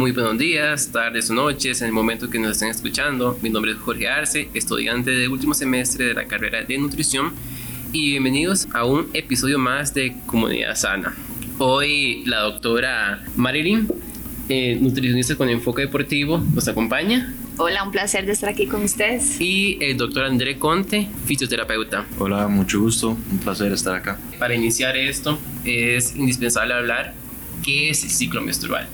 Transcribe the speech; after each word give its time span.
Muy 0.00 0.12
buenos 0.12 0.38
días, 0.38 0.92
tardes 0.92 1.28
o 1.28 1.34
noches 1.34 1.82
en 1.82 1.88
el 1.88 1.92
momento 1.92 2.30
que 2.30 2.38
nos 2.38 2.52
estén 2.52 2.70
escuchando. 2.70 3.38
Mi 3.42 3.50
nombre 3.50 3.72
es 3.72 3.76
Jorge 3.76 4.08
Arce, 4.08 4.48
estudiante 4.54 5.10
de 5.10 5.28
último 5.28 5.52
semestre 5.52 6.06
de 6.06 6.14
la 6.14 6.24
carrera 6.24 6.62
de 6.62 6.78
nutrición 6.78 7.34
y 7.92 8.12
bienvenidos 8.12 8.66
a 8.72 8.86
un 8.86 9.10
episodio 9.12 9.58
más 9.58 9.92
de 9.92 10.16
Comunidad 10.24 10.74
Sana. 10.74 11.14
Hoy 11.58 12.22
la 12.24 12.40
doctora 12.40 13.22
Marilyn, 13.36 13.88
eh, 14.48 14.78
nutricionista 14.80 15.36
con 15.36 15.50
enfoque 15.50 15.82
deportivo, 15.82 16.38
nos 16.54 16.66
acompaña. 16.66 17.34
Hola, 17.58 17.84
un 17.84 17.90
placer 17.90 18.24
de 18.24 18.32
estar 18.32 18.48
aquí 18.48 18.66
con 18.66 18.82
ustedes. 18.82 19.38
Y 19.38 19.76
el 19.82 19.98
doctor 19.98 20.24
André 20.24 20.58
Conte, 20.58 21.08
fisioterapeuta. 21.26 22.06
Hola, 22.18 22.48
mucho 22.48 22.80
gusto, 22.80 23.10
un 23.10 23.38
placer 23.38 23.70
estar 23.70 23.96
acá. 23.96 24.18
Para 24.38 24.54
iniciar 24.54 24.96
esto 24.96 25.38
es 25.66 26.16
indispensable 26.16 26.72
hablar 26.72 27.12
qué 27.62 27.90
es 27.90 28.02
el 28.02 28.08
ciclo 28.08 28.40
menstrual. 28.40 28.88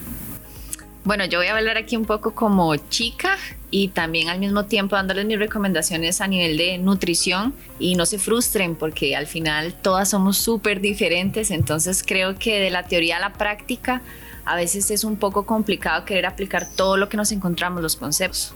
Bueno, 1.07 1.25
yo 1.25 1.39
voy 1.39 1.47
a 1.47 1.57
hablar 1.57 1.77
aquí 1.77 1.97
un 1.97 2.05
poco 2.05 2.35
como 2.35 2.75
chica 2.75 3.37
y 3.71 3.91
también 3.91 4.29
al 4.29 4.41
mismo 4.41 4.65
tiempo 4.65 4.97
dándoles 4.97 5.25
mis 5.25 5.39
recomendaciones 5.39 6.21
a 6.21 6.27
nivel 6.27 6.57
de 6.57 6.79
nutrición 6.79 7.55
y 7.79 7.95
no 7.95 8.07
se 8.07 8.19
frustren 8.19 8.75
porque 8.75 9.15
al 9.15 9.29
final 9.29 9.73
todas 9.73 10.11
somos 10.11 10.37
súper 10.37 10.81
diferentes, 10.81 11.53
entonces 11.53 12.03
creo 12.05 12.37
que 12.37 12.59
de 12.59 12.71
la 12.71 12.89
teoría 12.89 13.19
a 13.19 13.21
la 13.21 13.33
práctica 13.35 14.03
a 14.45 14.57
veces 14.57 14.91
es 14.91 15.05
un 15.05 15.15
poco 15.15 15.47
complicado 15.47 16.05
querer 16.05 16.27
aplicar 16.27 16.67
todo 16.75 16.97
lo 16.97 17.09
que 17.09 17.17
nos 17.17 17.31
encontramos, 17.31 17.81
los 17.81 17.95
conceptos. 17.95 18.53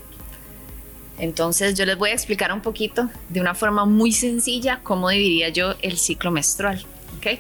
Entonces 1.20 1.78
yo 1.78 1.86
les 1.86 1.96
voy 1.96 2.10
a 2.10 2.14
explicar 2.14 2.52
un 2.52 2.62
poquito 2.62 3.08
de 3.28 3.40
una 3.40 3.54
forma 3.54 3.84
muy 3.84 4.10
sencilla 4.10 4.80
cómo 4.82 5.08
dividiría 5.10 5.50
yo 5.50 5.76
el 5.82 5.98
ciclo 5.98 6.32
menstrual. 6.32 6.84
¿ok? 7.18 7.38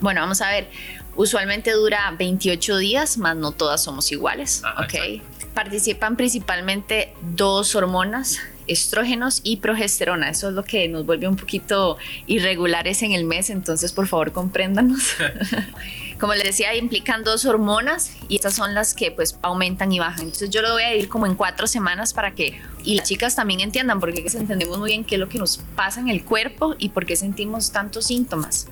Bueno, 0.00 0.20
vamos 0.20 0.42
a 0.42 0.50
ver. 0.50 0.68
Usualmente 1.16 1.72
dura 1.72 2.14
28 2.18 2.76
días, 2.76 3.18
más 3.18 3.36
no 3.36 3.52
todas 3.52 3.82
somos 3.82 4.12
iguales. 4.12 4.62
¿ok? 4.78 5.22
Participan 5.54 6.16
principalmente 6.16 7.14
dos 7.34 7.74
hormonas, 7.74 8.38
estrógenos 8.66 9.40
y 9.42 9.56
progesterona. 9.56 10.28
Eso 10.28 10.48
es 10.48 10.54
lo 10.54 10.64
que 10.64 10.88
nos 10.88 11.06
vuelve 11.06 11.26
un 11.28 11.36
poquito 11.36 11.96
irregulares 12.26 13.02
en 13.02 13.12
el 13.12 13.24
mes, 13.24 13.48
entonces 13.50 13.92
por 13.92 14.06
favor 14.06 14.32
compréndanos. 14.32 15.14
como 16.20 16.34
les 16.34 16.44
decía, 16.44 16.74
implican 16.74 17.24
dos 17.24 17.44
hormonas 17.44 18.12
y 18.28 18.36
estas 18.36 18.54
son 18.54 18.74
las 18.74 18.94
que 18.94 19.10
pues 19.10 19.38
aumentan 19.42 19.92
y 19.92 19.98
bajan. 19.98 20.22
Entonces 20.24 20.50
yo 20.50 20.62
lo 20.62 20.72
voy 20.72 20.82
a 20.82 20.94
ir 20.94 21.08
como 21.08 21.26
en 21.26 21.34
cuatro 21.34 21.66
semanas 21.66 22.12
para 22.12 22.32
que 22.32 22.60
y 22.84 22.94
las 22.94 23.08
chicas 23.08 23.34
también 23.34 23.60
entiendan 23.60 24.00
porque 24.00 24.24
entendemos 24.34 24.78
muy 24.78 24.90
bien 24.90 25.04
qué 25.04 25.16
es 25.16 25.20
lo 25.20 25.28
que 25.28 25.38
nos 25.38 25.58
pasa 25.74 26.00
en 26.00 26.08
el 26.08 26.24
cuerpo 26.24 26.74
y 26.78 26.90
por 26.90 27.04
qué 27.04 27.16
sentimos 27.16 27.72
tantos 27.72 28.06
síntomas. 28.06 28.68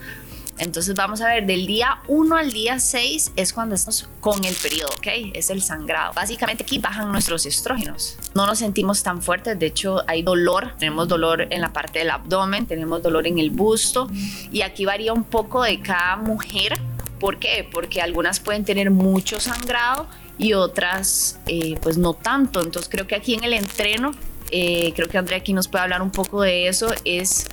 Entonces 0.59 0.95
vamos 0.95 1.21
a 1.21 1.29
ver, 1.29 1.47
del 1.47 1.67
día 1.67 1.99
1 2.07 2.37
al 2.37 2.53
día 2.53 2.79
6 2.79 3.33
es 3.37 3.53
cuando 3.53 3.75
estamos 3.75 4.09
con 4.21 4.45
el 4.45 4.55
periodo, 4.55 4.91
¿ok? 4.99 5.33
Es 5.35 5.51
el 5.51 5.63
sangrado. 5.63 6.13
Básicamente 6.15 6.63
aquí 6.63 6.79
bajan 6.79 7.11
nuestros 7.11 7.45
estrógenos. 7.47 8.17
No 8.35 8.47
nos 8.47 8.59
sentimos 8.59 9.03
tan 9.03 9.21
fuertes, 9.21 9.59
de 9.59 9.67
hecho 9.67 9.99
hay 10.07 10.23
dolor, 10.23 10.75
tenemos 10.79 11.09
dolor 11.09 11.49
en 11.51 11.61
la 11.61 11.73
parte 11.73 11.99
del 11.99 12.11
abdomen, 12.11 12.67
tenemos 12.67 13.03
dolor 13.03 13.27
en 13.27 13.39
el 13.39 13.51
busto 13.51 14.09
y 14.53 14.63
aquí 14.63 14.85
varía 14.85 15.13
un 15.13 15.25
poco 15.25 15.63
de 15.63 15.81
cada 15.81 16.17
mujer. 16.17 16.79
¿Por 17.19 17.39
qué? 17.39 17.69
Porque 17.71 18.01
algunas 18.01 18.39
pueden 18.39 18.65
tener 18.65 18.91
mucho 18.91 19.41
sangrado 19.41 20.07
y 20.39 20.53
otras 20.53 21.39
eh, 21.47 21.77
pues 21.83 21.99
no 21.99 22.15
tanto. 22.15 22.61
Entonces 22.61 22.89
creo 22.89 23.07
que 23.07 23.17
aquí 23.17 23.35
en 23.35 23.45
el 23.45 23.55
entreno, 23.55 24.13
eh, 24.51 24.93
creo 24.95 25.09
que 25.09 25.19
Andrea 25.19 25.39
aquí 25.39 25.53
nos 25.53 25.67
puede 25.67 25.83
hablar 25.83 26.03
un 26.03 26.11
poco 26.11 26.43
de 26.43 26.69
eso, 26.69 26.89
es 27.05 27.49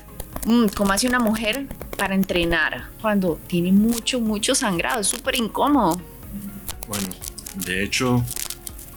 cómo 0.75 0.93
hace 0.93 1.07
una 1.07 1.19
mujer 1.19 1.67
para 1.97 2.15
entrenar 2.15 2.87
cuando 3.01 3.39
tiene 3.47 3.71
mucho, 3.71 4.19
mucho 4.19 4.55
sangrado. 4.55 5.01
Es 5.01 5.07
súper 5.07 5.35
incómodo. 5.35 6.01
Bueno, 6.87 7.07
de 7.65 7.83
hecho, 7.83 8.23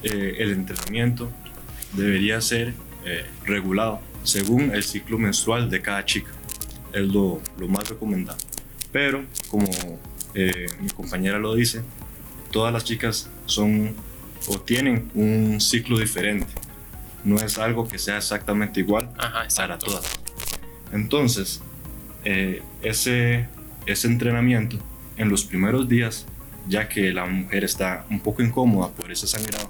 eh, 0.02 0.36
el 0.38 0.52
entrenamiento 0.52 1.30
debería 1.92 2.40
ser 2.40 2.74
eh, 3.04 3.26
regulado 3.44 4.00
según 4.22 4.74
el 4.74 4.82
ciclo 4.82 5.18
menstrual 5.18 5.70
de 5.70 5.82
cada 5.82 6.04
chica. 6.04 6.30
Es 6.92 7.02
lo, 7.02 7.42
lo 7.58 7.68
más 7.68 7.88
recomendado. 7.88 8.38
Pero, 8.92 9.24
como 9.48 9.66
eh, 10.34 10.66
mi 10.80 10.88
compañera 10.90 11.38
lo 11.38 11.54
dice, 11.54 11.82
todas 12.50 12.72
las 12.72 12.84
chicas 12.84 13.28
son 13.46 13.94
o 14.46 14.60
tienen 14.60 15.10
un 15.14 15.60
ciclo 15.60 15.98
diferente. 15.98 16.52
No 17.24 17.36
es 17.36 17.58
algo 17.58 17.88
que 17.88 17.98
sea 17.98 18.18
exactamente 18.18 18.80
igual 18.80 19.10
para 19.56 19.78
todas. 19.78 20.23
Entonces, 20.94 21.60
eh, 22.24 22.62
ese, 22.82 23.48
ese 23.84 24.06
entrenamiento 24.06 24.78
en 25.16 25.28
los 25.28 25.44
primeros 25.44 25.88
días, 25.88 26.24
ya 26.68 26.88
que 26.88 27.12
la 27.12 27.26
mujer 27.26 27.64
está 27.64 28.06
un 28.10 28.20
poco 28.20 28.42
incómoda 28.42 28.90
por 28.92 29.10
ese 29.10 29.26
sangrado, 29.26 29.68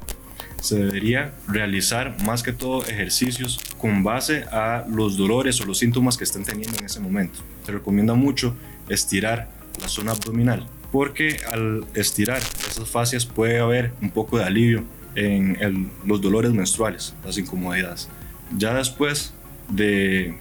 se 0.60 0.78
debería 0.78 1.34
realizar 1.48 2.22
más 2.24 2.42
que 2.42 2.52
todo 2.52 2.84
ejercicios 2.86 3.58
con 3.78 4.02
base 4.02 4.44
a 4.52 4.84
los 4.88 5.16
dolores 5.16 5.60
o 5.60 5.64
los 5.64 5.78
síntomas 5.78 6.16
que 6.16 6.24
estén 6.24 6.44
teniendo 6.44 6.78
en 6.78 6.84
ese 6.84 7.00
momento. 7.00 7.40
Se 7.64 7.72
recomienda 7.72 8.14
mucho 8.14 8.54
estirar 8.88 9.48
la 9.80 9.88
zona 9.88 10.12
abdominal, 10.12 10.66
porque 10.92 11.40
al 11.50 11.84
estirar 11.94 12.40
esas 12.68 12.88
fascias 12.88 13.26
puede 13.26 13.58
haber 13.58 13.92
un 14.00 14.10
poco 14.10 14.38
de 14.38 14.44
alivio 14.44 14.84
en 15.16 15.90
los 16.04 16.20
dolores 16.20 16.52
menstruales, 16.52 17.14
las 17.24 17.38
incomodidades. 17.38 18.08
Ya 18.56 18.74
después 18.74 19.32
de 19.68 20.36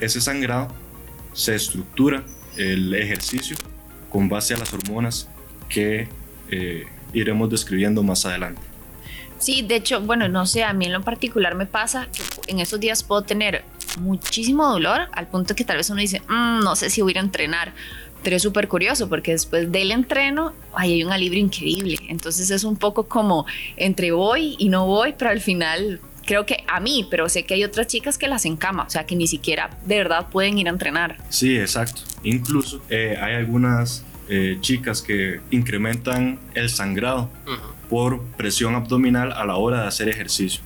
ese 0.00 0.20
sangrado, 0.20 0.68
se 1.32 1.54
estructura 1.54 2.24
el 2.56 2.94
ejercicio 2.94 3.56
con 4.10 4.28
base 4.28 4.54
a 4.54 4.58
las 4.58 4.72
hormonas 4.72 5.28
que 5.68 6.08
eh, 6.50 6.86
iremos 7.12 7.50
describiendo 7.50 8.02
más 8.02 8.24
adelante. 8.26 8.60
Sí, 9.38 9.62
de 9.62 9.76
hecho, 9.76 10.00
bueno, 10.00 10.28
no 10.28 10.46
sé, 10.46 10.64
a 10.64 10.72
mí 10.72 10.86
en 10.86 10.92
lo 10.92 11.02
particular 11.02 11.54
me 11.54 11.66
pasa 11.66 12.08
que 12.12 12.50
en 12.50 12.58
estos 12.58 12.80
días 12.80 13.04
puedo 13.04 13.22
tener 13.22 13.64
muchísimo 14.00 14.68
dolor 14.68 15.08
al 15.12 15.28
punto 15.28 15.54
que 15.54 15.64
tal 15.64 15.76
vez 15.76 15.90
uno 15.90 16.00
dice, 16.00 16.20
mm, 16.28 16.60
no 16.60 16.74
sé 16.74 16.90
si 16.90 17.02
voy 17.02 17.14
a 17.16 17.20
entrenar, 17.20 17.72
pero 18.22 18.36
es 18.36 18.42
súper 18.42 18.66
curioso 18.66 19.08
porque 19.08 19.32
después 19.32 19.70
del 19.70 19.92
entreno 19.92 20.52
hay 20.74 21.04
un 21.04 21.12
alivio 21.12 21.38
increíble. 21.38 21.98
Entonces 22.08 22.50
es 22.50 22.64
un 22.64 22.76
poco 22.76 23.04
como 23.04 23.46
entre 23.76 24.10
voy 24.10 24.56
y 24.58 24.68
no 24.68 24.86
voy, 24.86 25.14
pero 25.16 25.30
al 25.30 25.40
final 25.40 26.00
creo 26.28 26.44
que 26.44 26.62
a 26.68 26.78
mí, 26.78 27.08
pero 27.10 27.26
sé 27.30 27.44
que 27.44 27.54
hay 27.54 27.64
otras 27.64 27.86
chicas 27.86 28.18
que 28.18 28.28
las 28.28 28.44
encama, 28.44 28.84
o 28.84 28.90
sea, 28.90 29.06
que 29.06 29.16
ni 29.16 29.26
siquiera 29.26 29.70
de 29.86 29.96
verdad 29.96 30.28
pueden 30.30 30.58
ir 30.58 30.66
a 30.66 30.70
entrenar. 30.70 31.16
Sí, 31.30 31.56
exacto. 31.56 32.02
Incluso 32.22 32.82
eh, 32.90 33.16
hay 33.18 33.34
algunas 33.34 34.04
eh, 34.28 34.58
chicas 34.60 35.00
que 35.00 35.40
incrementan 35.50 36.38
el 36.52 36.68
sangrado 36.68 37.30
por 37.88 38.22
presión 38.36 38.74
abdominal 38.74 39.32
a 39.32 39.46
la 39.46 39.56
hora 39.56 39.80
de 39.80 39.88
hacer 39.88 40.10
ejercicio. 40.10 40.60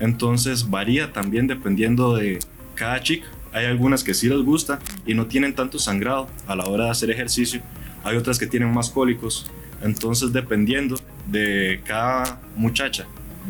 Entonces 0.00 0.68
varía 0.68 1.12
también 1.12 1.46
dependiendo 1.46 2.16
de 2.16 2.40
cada 2.74 3.00
chica. 3.00 3.28
Hay 3.52 3.66
algunas 3.66 4.02
que 4.02 4.14
sí 4.14 4.28
les 4.28 4.40
gusta 4.40 4.80
y 5.06 5.14
no 5.14 5.26
tienen 5.26 5.54
tanto 5.54 5.78
sangrado 5.78 6.28
a 6.48 6.56
la 6.56 6.64
hora 6.64 6.86
de 6.86 6.90
hacer 6.90 7.12
ejercicio. 7.12 7.62
Hay 8.02 8.16
otras 8.16 8.40
que 8.40 8.48
tienen 8.48 8.74
más 8.74 8.90
cólicos. 8.90 9.46
Entonces 9.80 10.32
dependiendo 10.32 10.96
de 11.28 11.80
cada 11.84 12.40
muchacha 12.56 13.06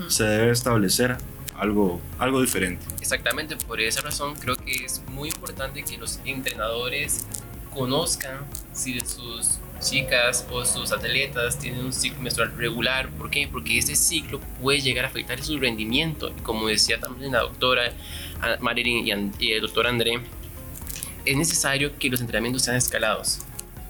se 0.09 0.25
debe 0.25 0.51
establecer 0.51 1.17
algo, 1.57 2.01
algo 2.19 2.41
diferente. 2.41 2.85
Exactamente, 3.01 3.57
por 3.57 3.81
esa 3.81 4.01
razón 4.01 4.35
creo 4.35 4.57
que 4.57 4.73
es 4.73 5.03
muy 5.11 5.29
importante 5.29 5.83
que 5.83 5.97
los 5.97 6.21
entrenadores 6.25 7.25
conozcan 7.73 8.39
si 8.73 8.99
sus 9.01 9.59
chicas 9.81 10.47
o 10.51 10.65
sus 10.65 10.93
atletas 10.93 11.59
tienen 11.59 11.85
un 11.85 11.93
ciclo 11.93 12.21
menstrual 12.21 12.57
regular. 12.57 13.09
¿Por 13.11 13.31
qué? 13.31 13.49
Porque 13.51 13.79
ese 13.79 13.95
ciclo 13.97 14.41
puede 14.63 14.81
llegar 14.81 15.05
a 15.05 15.09
afectar 15.09 15.43
su 15.43 15.59
rendimiento. 15.59 16.33
Y 16.37 16.41
como 16.41 16.69
decía 16.69 16.99
también 17.01 17.33
la 17.33 17.41
doctora 17.41 17.93
Marilyn 18.61 19.33
y 19.39 19.53
el 19.53 19.61
doctor 19.61 19.87
André, 19.87 20.21
es 21.25 21.37
necesario 21.37 21.97
que 21.99 22.09
los 22.09 22.21
entrenamientos 22.21 22.63
sean 22.63 22.77
escalados 22.77 23.41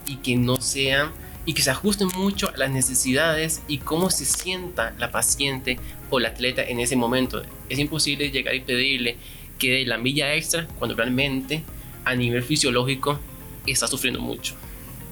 y 0.05 0.17
que 0.17 0.35
no 0.35 0.57
sean 0.57 1.11
y 1.45 1.53
que 1.53 1.61
se 1.61 1.71
ajusten 1.71 2.07
mucho 2.15 2.49
a 2.49 2.57
las 2.57 2.71
necesidades 2.71 3.61
y 3.67 3.77
cómo 3.77 4.09
se 4.09 4.25
sienta 4.25 4.93
la 4.97 5.11
paciente 5.11 5.79
o 6.09 6.19
la 6.19 6.29
atleta 6.29 6.63
en 6.63 6.79
ese 6.79 6.95
momento. 6.95 7.43
Es 7.69 7.79
imposible 7.79 8.31
llegar 8.31 8.55
y 8.55 8.61
pedirle 8.61 9.17
que 9.59 9.71
dé 9.71 9.85
la 9.85 9.97
milla 9.97 10.33
extra 10.33 10.67
cuando 10.79 10.95
realmente 10.95 11.63
a 12.03 12.15
nivel 12.15 12.43
fisiológico 12.43 13.19
está 13.65 13.87
sufriendo 13.87 14.19
mucho. 14.19 14.55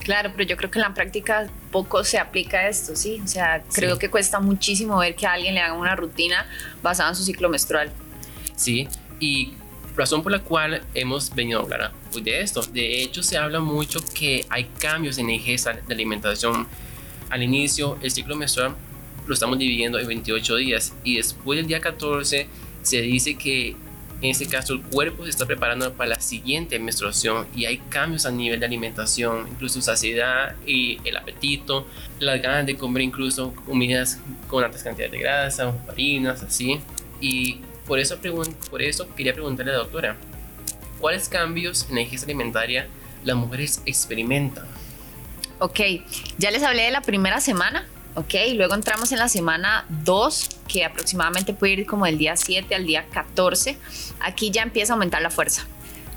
Claro, 0.03 0.31
pero 0.35 0.47
yo 0.47 0.57
creo 0.57 0.69
que 0.69 0.79
en 0.79 0.83
la 0.83 0.93
práctica 0.93 1.47
poco 1.71 2.03
se 2.03 2.19
aplica 2.19 2.67
esto, 2.67 2.95
¿sí? 2.95 3.21
O 3.23 3.27
sea, 3.27 3.63
creo 3.73 3.97
que 3.97 4.09
cuesta 4.09 4.41
muchísimo 4.41 4.97
ver 4.97 5.15
que 5.15 5.25
a 5.25 5.33
alguien 5.33 5.53
le 5.53 5.61
haga 5.61 5.73
una 5.73 5.95
rutina 5.95 6.45
basada 6.81 7.09
en 7.09 7.15
su 7.15 7.23
ciclo 7.23 7.47
menstrual. 7.47 7.89
Sí, 8.55 8.87
y 9.19 9.53
razón 9.95 10.23
por 10.23 10.31
la 10.31 10.39
cual 10.39 10.81
hemos 10.93 11.33
venido 11.33 11.59
a 11.59 11.63
hablar 11.63 11.91
de 12.13 12.41
esto. 12.41 12.61
De 12.61 13.01
hecho, 13.01 13.23
se 13.23 13.37
habla 13.37 13.59
mucho 13.59 13.99
que 14.13 14.45
hay 14.49 14.65
cambios 14.79 15.17
en 15.17 15.27
la 15.27 15.33
ingesta 15.33 15.73
de 15.73 15.93
alimentación. 15.93 16.67
Al 17.29 17.43
inicio, 17.43 17.97
el 18.01 18.11
ciclo 18.11 18.35
menstrual 18.35 18.75
lo 19.25 19.33
estamos 19.33 19.57
dividiendo 19.57 19.99
en 19.99 20.07
28 20.07 20.55
días 20.57 20.93
y 21.03 21.17
después 21.17 21.57
del 21.57 21.67
día 21.67 21.79
14 21.79 22.47
se 22.81 23.01
dice 23.01 23.35
que 23.35 23.75
en 24.23 24.29
este 24.29 24.47
caso 24.47 24.73
el 24.73 24.81
cuerpo 24.81 25.25
se 25.25 25.31
está 25.31 25.45
preparando 25.45 25.91
para 25.93 26.11
la 26.11 26.19
siguiente 26.21 26.79
menstruación 26.79 27.45
y 27.55 27.65
hay 27.65 27.77
cambios 27.89 28.25
a 28.25 28.31
nivel 28.31 28.59
de 28.59 28.65
alimentación, 28.65 29.47
incluso 29.51 29.81
saciedad 29.81 30.55
y 30.65 30.97
el 31.03 31.17
apetito, 31.17 31.85
las 32.19 32.41
ganas 32.41 32.65
de 32.65 32.77
comer 32.77 33.03
incluso 33.03 33.53
comidas 33.65 34.19
con 34.47 34.63
altas 34.63 34.83
cantidades 34.83 35.11
de 35.11 35.19
grasa, 35.19 35.73
harinas, 35.89 36.41
así. 36.41 36.79
Y 37.19 37.59
por 37.87 37.99
eso, 37.99 38.19
quería 39.15 39.33
preguntarle 39.33 39.71
a 39.71 39.75
la 39.75 39.79
doctora, 39.83 40.17
¿cuáles 40.99 41.27
cambios 41.27 41.87
en 41.89 41.95
la 41.95 42.01
ingesta 42.01 42.25
alimentaria 42.25 42.87
las 43.23 43.35
mujeres 43.35 43.81
experimentan? 43.85 44.65
Ok, 45.59 45.79
ya 46.37 46.51
les 46.51 46.63
hablé 46.63 46.83
de 46.83 46.91
la 46.91 47.01
primera 47.01 47.39
semana, 47.39 47.85
ok, 48.15 48.33
luego 48.55 48.73
entramos 48.73 49.11
en 49.11 49.19
la 49.19 49.29
semana 49.29 49.85
2, 49.89 50.49
que 50.67 50.85
aproximadamente 50.85 51.53
puede 51.53 51.73
ir 51.73 51.85
como 51.85 52.05
del 52.05 52.17
día 52.17 52.35
7 52.35 52.73
al 52.75 52.85
día 52.85 53.05
14. 53.11 53.77
Aquí 54.19 54.51
ya 54.51 54.63
empieza 54.63 54.93
a 54.93 54.95
aumentar 54.95 55.21
la 55.21 55.29
fuerza. 55.29 55.65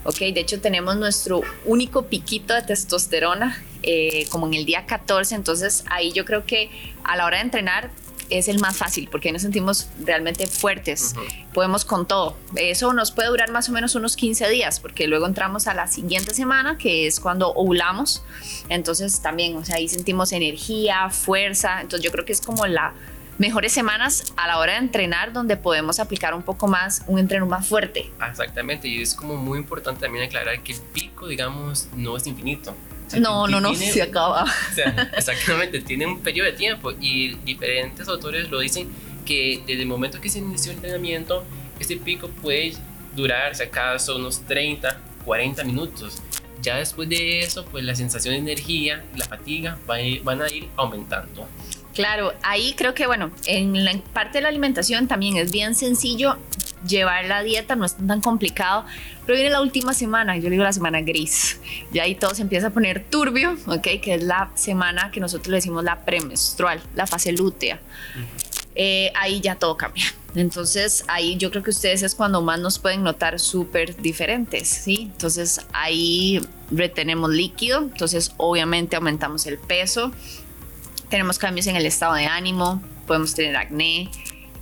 Ok, 0.04 0.18
de 0.18 0.40
hecho 0.40 0.60
tenemos 0.60 0.96
nuestro 0.96 1.42
único 1.64 2.06
piquito 2.06 2.54
de 2.54 2.62
testosterona 2.62 3.60
eh, 3.82 4.26
como 4.30 4.46
en 4.46 4.54
el 4.54 4.64
día 4.64 4.86
14, 4.86 5.34
entonces 5.34 5.84
ahí 5.90 6.12
yo 6.12 6.24
creo 6.24 6.46
que 6.46 6.70
a 7.02 7.16
la 7.16 7.26
hora 7.26 7.38
de 7.38 7.42
entrenar 7.42 7.90
es 8.30 8.48
el 8.48 8.58
más 8.58 8.76
fácil 8.76 9.08
porque 9.10 9.32
nos 9.32 9.42
sentimos 9.42 9.88
realmente 10.04 10.46
fuertes, 10.46 11.14
podemos 11.52 11.84
con 11.84 12.06
todo. 12.06 12.36
Eso 12.56 12.92
nos 12.92 13.12
puede 13.12 13.28
durar 13.28 13.50
más 13.50 13.68
o 13.68 13.72
menos 13.72 13.94
unos 13.94 14.16
15 14.16 14.48
días 14.48 14.80
porque 14.80 15.06
luego 15.06 15.26
entramos 15.26 15.66
a 15.66 15.74
la 15.74 15.86
siguiente 15.86 16.34
semana 16.34 16.78
que 16.78 17.06
es 17.06 17.20
cuando 17.20 17.52
ovulamos, 17.52 18.22
entonces 18.68 19.20
también, 19.20 19.56
o 19.56 19.64
sea, 19.64 19.76
ahí 19.76 19.88
sentimos 19.88 20.32
energía, 20.32 21.10
fuerza, 21.10 21.80
entonces 21.80 22.04
yo 22.04 22.12
creo 22.12 22.24
que 22.24 22.32
es 22.32 22.40
como 22.40 22.66
la 22.66 22.94
mejores 23.38 23.72
semanas 23.72 24.32
a 24.36 24.46
la 24.46 24.58
hora 24.58 24.72
de 24.72 24.78
entrenar 24.78 25.32
donde 25.32 25.58
podemos 25.58 26.00
aplicar 26.00 26.34
un 26.34 26.42
poco 26.42 26.68
más, 26.68 27.02
un 27.06 27.18
entreno 27.18 27.46
más 27.46 27.68
fuerte. 27.68 28.10
Exactamente, 28.26 28.88
y 28.88 29.02
es 29.02 29.14
como 29.14 29.36
muy 29.36 29.58
importante 29.58 30.00
también 30.00 30.24
aclarar 30.24 30.62
que 30.62 30.72
el 30.72 30.80
pico, 30.80 31.26
digamos, 31.26 31.88
no 31.94 32.16
es 32.16 32.26
infinito 32.26 32.74
no, 33.20 33.46
no, 33.46 33.60
no, 33.60 33.74
se 33.74 34.02
acaba. 34.02 34.44
O 34.44 34.74
sea, 34.74 35.10
exactamente, 35.16 35.80
tiene 35.80 36.06
un 36.06 36.20
periodo 36.20 36.46
de 36.46 36.56
tiempo 36.56 36.92
y 36.92 37.34
diferentes 37.44 38.08
autores 38.08 38.50
lo 38.50 38.60
dicen 38.60 38.88
que 39.24 39.62
desde 39.66 39.82
el 39.82 39.88
momento 39.88 40.20
que 40.20 40.28
se 40.28 40.38
inició 40.38 40.72
el 40.72 40.78
entrenamiento, 40.78 41.44
este 41.78 41.96
pico 41.96 42.28
puede 42.28 42.74
durar, 43.14 43.54
si 43.54 43.64
acaso, 43.64 44.16
unos 44.16 44.40
30, 44.42 45.00
40 45.24 45.64
minutos. 45.64 46.22
Ya 46.62 46.76
después 46.76 47.08
de 47.08 47.40
eso, 47.40 47.64
pues 47.66 47.84
la 47.84 47.94
sensación 47.94 48.34
de 48.34 48.38
energía 48.38 49.04
la 49.16 49.24
fatiga 49.24 49.78
van 49.86 50.42
a 50.42 50.48
ir 50.48 50.68
aumentando. 50.76 51.48
Claro, 51.94 52.34
ahí 52.42 52.74
creo 52.76 52.94
que, 52.94 53.06
bueno, 53.06 53.30
en 53.46 53.84
la 53.84 53.96
parte 54.12 54.38
de 54.38 54.42
la 54.42 54.48
alimentación 54.48 55.08
también 55.08 55.36
es 55.36 55.50
bien 55.50 55.74
sencillo 55.74 56.36
llevar 56.86 57.24
la 57.26 57.42
dieta, 57.42 57.76
no 57.76 57.84
es 57.84 57.96
tan 57.96 58.20
complicado, 58.20 58.84
pero 59.24 59.36
viene 59.36 59.50
la 59.50 59.60
última 59.60 59.94
semana, 59.94 60.36
yo 60.36 60.44
le 60.44 60.50
digo 60.50 60.64
la 60.64 60.72
semana 60.72 61.00
gris, 61.00 61.60
y 61.92 61.98
ahí 61.98 62.14
todo 62.14 62.34
se 62.34 62.42
empieza 62.42 62.68
a 62.68 62.70
poner 62.70 63.04
turbio, 63.04 63.56
¿ok? 63.66 63.88
Que 64.02 64.14
es 64.14 64.22
la 64.22 64.50
semana 64.54 65.10
que 65.10 65.20
nosotros 65.20 65.48
le 65.48 65.56
decimos 65.56 65.84
la 65.84 66.04
premenstrual, 66.04 66.80
la 66.94 67.06
fase 67.06 67.32
lútea. 67.32 67.80
Eh, 68.74 69.10
ahí 69.14 69.40
ya 69.40 69.54
todo 69.56 69.76
cambia. 69.76 70.04
Entonces 70.34 71.04
ahí 71.08 71.36
yo 71.38 71.50
creo 71.50 71.62
que 71.62 71.70
ustedes 71.70 72.02
es 72.02 72.14
cuando 72.14 72.42
más 72.42 72.60
nos 72.60 72.78
pueden 72.78 73.02
notar 73.02 73.40
súper 73.40 73.96
diferentes, 73.96 74.68
¿sí? 74.68 75.08
Entonces 75.12 75.62
ahí 75.72 76.46
retenemos 76.70 77.30
líquido, 77.30 77.78
entonces 77.78 78.32
obviamente 78.36 78.96
aumentamos 78.96 79.46
el 79.46 79.56
peso, 79.56 80.12
tenemos 81.08 81.38
cambios 81.38 81.66
en 81.68 81.76
el 81.76 81.86
estado 81.86 82.14
de 82.14 82.26
ánimo, 82.26 82.82
podemos 83.06 83.34
tener 83.34 83.56
acné, 83.56 84.10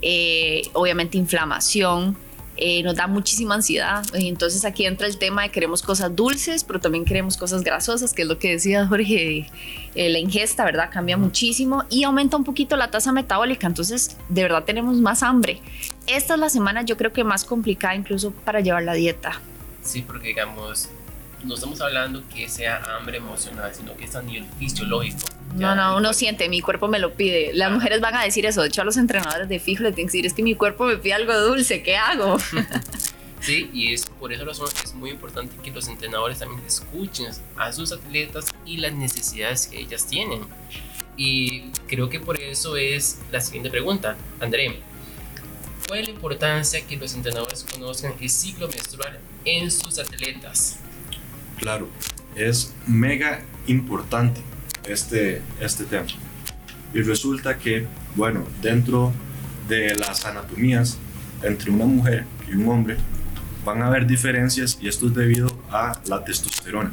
eh, 0.07 0.69
obviamente 0.75 1.17
inflamación, 1.17 2.15
eh, 2.57 2.83
nos 2.83 2.95
da 2.95 3.07
muchísima 3.07 3.55
ansiedad. 3.55 4.05
Entonces 4.13 4.67
aquí 4.67 4.85
entra 4.85 5.07
el 5.07 5.17
tema 5.17 5.43
de 5.43 5.49
queremos 5.49 5.83
cosas 5.83 6.15
dulces, 6.15 6.63
pero 6.63 6.79
también 6.79 7.07
queremos 7.07 7.39
cosas 7.39 7.65
grasosas, 7.65 8.13
que 8.13 8.23
es 8.23 8.29
lo 8.29 8.39
que 8.39 8.51
decía 8.51 8.87
Jorge, 8.89 9.49
eh, 9.95 10.09
la 10.11 10.19
ingesta, 10.19 10.63
¿verdad? 10.65 10.91
Cambia 10.93 11.17
muchísimo 11.17 11.85
y 11.89 12.05
aumenta 12.05 12.37
un 12.37 12.45
poquito 12.45 12.77
la 12.77 12.91
tasa 12.91 13.13
metabólica. 13.13 13.67
Entonces, 13.67 14.19
de 14.29 14.43
verdad 14.43 14.65
tenemos 14.65 14.99
más 14.99 15.23
hambre. 15.23 15.61
Esta 16.07 16.35
es 16.35 16.41
la 16.41 16.51
semana 16.51 16.83
yo 16.83 16.99
creo 16.99 17.13
que 17.13 17.25
más 17.25 17.45
complicada 17.45 17.95
incluso 17.95 18.31
para 18.31 18.61
llevar 18.61 18.83
la 18.83 18.93
dieta. 18.93 19.41
Sí, 19.83 20.03
porque 20.03 20.29
digamos, 20.29 20.91
no 21.45 21.55
estamos 21.55 21.81
hablando 21.81 22.23
que 22.29 22.49
sea 22.51 22.83
hambre 22.99 23.17
emocional, 23.17 23.75
sino 23.75 23.97
que 23.97 24.05
es 24.05 24.15
a 24.15 24.23
nivel 24.23 24.45
fisiológico. 24.59 25.34
No, 25.55 25.75
no, 25.77 25.97
uno 25.97 26.13
siente, 26.13 26.49
mi 26.49 26.61
cuerpo 26.61 26.89
me 26.89 26.99
lo 26.99 27.15
pide. 27.15 27.53
Las 27.55 27.71
ah. 27.71 27.75
mujeres 27.75 28.01
van 28.01 28.15
a 28.17 28.25
decir 28.25 28.45
eso. 28.45 28.63
De 28.63 28.69
hecho, 28.69 28.83
a 28.83 28.85
los 28.85 28.97
entrenadores 28.97 29.49
de 29.49 29.61
fijo 29.61 29.85
les 29.85 29.95
tienen 29.95 30.11
que 30.11 30.19
decir, 30.19 30.27
es 30.27 30.33
que 30.33 30.43
mi 30.43 30.55
cuerpo 30.55 30.85
me 30.85 30.97
pide 30.97 31.15
algo 31.15 31.33
dulce, 31.39 31.83
¿qué 31.83 31.97
hago? 31.97 32.37
Sí, 33.41 33.69
y 33.75 33.93
es 33.93 34.07
por 34.07 34.33
esa 34.33 34.43
razón 34.43 34.71
es 34.83 34.95
muy 34.95 35.11
importante 35.11 35.55
que 35.63 35.71
los 35.71 35.87
entrenadores 35.89 36.39
también 36.39 36.63
escuchen 36.67 37.27
a 37.59 37.71
sus 37.75 37.93
atletas 37.93 38.47
y 38.65 38.79
las 38.79 38.95
necesidades 38.95 39.67
que 39.67 39.81
ellas 39.81 40.07
tienen. 40.07 40.41
Y 41.19 41.71
creo 41.87 42.09
que 42.09 42.21
por 42.21 42.41
eso 42.41 42.79
es 42.79 43.19
la 43.31 43.43
siguiente 43.43 43.69
pregunta, 43.69 44.17
André. 44.41 44.81
¿Cuál 45.87 46.01
es 46.01 46.07
la 46.09 46.15
importancia 46.15 46.87
que 46.87 46.97
los 46.97 47.13
entrenadores 47.13 47.67
conozcan 47.71 48.15
el 48.19 48.31
ciclo 48.31 48.67
menstrual 48.67 49.21
en 49.45 49.71
sus 49.71 49.99
atletas? 49.99 50.79
Claro, 51.59 51.91
es 52.35 52.73
mega 52.87 53.45
importante 53.67 54.41
este, 54.87 55.43
este 55.61 55.85
tema. 55.85 56.07
Y 56.93 57.03
resulta 57.03 57.59
que, 57.59 57.87
bueno, 58.15 58.45
dentro 58.63 59.13
de 59.69 59.95
las 59.97 60.25
anatomías 60.25 60.99
entre 61.43 61.71
una 61.71 61.87
mujer 61.87 62.25
y 62.49 62.55
un 62.55 62.69
hombre 62.69 62.97
van 63.65 63.83
a 63.83 63.87
haber 63.87 64.07
diferencias 64.07 64.79
y 64.81 64.89
esto 64.89 65.07
es 65.07 65.15
debido 65.15 65.49
a 65.71 65.99
la 66.07 66.25
testosterona. 66.25 66.93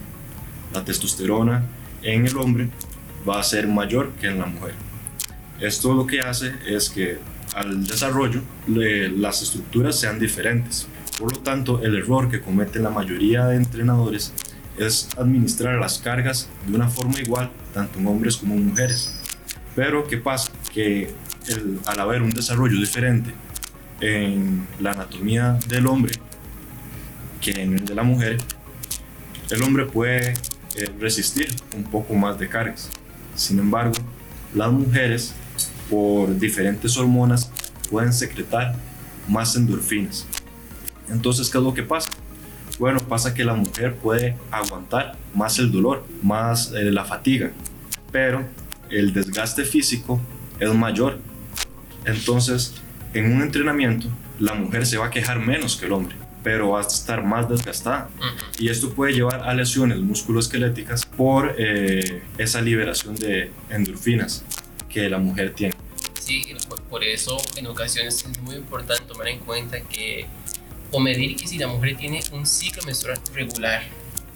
La 0.74 0.84
testosterona 0.86 1.64
en 2.02 2.26
el 2.26 2.38
hombre 2.38 2.70
va 3.28 3.40
a 3.40 3.44
ser 3.44 3.68
mayor 3.68 4.12
que 4.14 4.28
en 4.28 4.40
la 4.40 4.46
mujer. 4.46 4.74
Esto 5.60 5.94
lo 5.94 6.08
que 6.08 6.22
hace 6.22 6.54
es 6.68 6.90
que 6.90 7.20
al 7.54 7.86
desarrollo 7.86 8.42
las 8.68 9.42
estructuras 9.42 10.00
sean 10.00 10.18
diferentes. 10.18 10.88
Por 11.20 11.34
lo 11.34 11.40
tanto, 11.40 11.82
el 11.84 11.96
error 11.96 12.30
que 12.30 12.42
cometen 12.42 12.84
la 12.84 12.90
mayoría 12.90 13.46
de 13.46 13.58
entrenadores 13.58 14.34
es 14.78 15.10
administrar 15.18 15.80
las 15.80 16.00
cargas 16.00 16.50
de 16.68 16.76
una 16.76 16.90
forma 16.90 17.20
igual, 17.20 17.52
tanto 17.74 18.00
en 18.00 18.08
hombres 18.08 18.38
como 18.38 18.56
en 18.56 18.68
mujeres. 18.68 19.16
Pero 19.76 20.08
¿qué 20.08 20.18
pasa? 20.18 20.52
Que 20.74 21.14
al 21.86 22.00
haber 22.00 22.22
un 22.22 22.30
desarrollo 22.30 22.80
diferente 22.80 23.34
en 24.00 24.68
la 24.80 24.92
anatomía 24.92 25.60
del 25.68 25.88
hombre 25.88 26.14
que 27.42 27.52
en 27.52 27.74
el 27.74 27.86
de 27.86 27.96
la 27.96 28.04
mujer, 28.04 28.38
el 29.50 29.64
hombre 29.64 29.86
puede 29.86 30.34
eh, 30.76 30.90
resistir 31.00 31.50
un 31.76 31.84
poco 31.84 32.14
más 32.14 32.38
de 32.38 32.48
cargas. 32.48 32.90
Sin 33.36 33.60
embargo, 33.60 33.94
las 34.54 34.72
mujeres, 34.72 35.34
por 35.90 36.38
diferentes 36.38 36.96
hormonas, 36.98 37.52
pueden 37.90 38.14
secretar 38.14 38.76
más 39.28 39.56
endorfinas. 39.56 40.26
Entonces, 41.10 41.50
¿qué 41.50 41.58
es 41.58 41.64
lo 41.64 41.74
que 41.74 41.84
pasa? 41.84 42.11
Bueno, 42.80 43.00
pasa 43.00 43.34
que 43.34 43.44
la 43.44 43.54
mujer 43.54 43.96
puede 43.96 44.36
aguantar 44.52 45.18
más 45.34 45.60
el 45.60 45.72
dolor, 45.72 46.06
más 46.24 46.72
eh, 46.74 46.92
la 46.92 47.06
fatiga, 47.06 47.52
pero 48.12 48.46
el 48.90 49.14
desgaste 49.14 49.66
físico 49.66 50.20
es 50.60 50.74
mayor. 50.74 51.20
Entonces, 52.06 52.74
en 53.14 53.32
un 53.32 53.42
entrenamiento, 53.42 54.08
la 54.40 54.54
mujer 54.54 54.86
se 54.86 54.98
va 54.98 55.08
a 55.08 55.10
quejar 55.10 55.40
menos 55.40 55.76
que 55.76 55.86
el 55.86 55.94
hombre, 55.94 56.16
pero 56.44 56.72
va 56.72 56.80
a 56.80 56.82
estar 56.82 57.24
más 57.24 57.48
desgastada. 57.48 58.10
Y 58.58 58.70
esto 58.70 58.94
puede 58.94 59.14
llevar 59.14 59.42
a 59.48 59.54
lesiones 59.54 60.00
musculoesqueléticas 60.00 61.06
por 61.06 61.56
eh, 61.58 62.24
esa 62.38 62.62
liberación 62.62 63.16
de 63.16 63.52
endorfinas 63.70 64.44
que 64.90 65.10
la 65.10 65.20
mujer 65.20 65.54
tiene. 65.54 65.76
Sí, 66.20 66.44
por 66.90 67.04
eso 67.04 67.38
en 67.56 67.68
ocasiones 67.68 68.26
es 68.26 68.40
muy 68.42 68.56
importante 68.56 69.04
tomar 69.06 69.28
en 69.28 69.40
cuenta 69.40 69.80
que 69.82 70.26
o 70.92 71.00
medir 71.00 71.36
que 71.36 71.48
si 71.48 71.58
la 71.58 71.68
mujer 71.68 71.98
tiene 71.98 72.22
un 72.32 72.46
ciclo 72.46 72.84
menstrual 72.84 73.20
regular, 73.34 73.84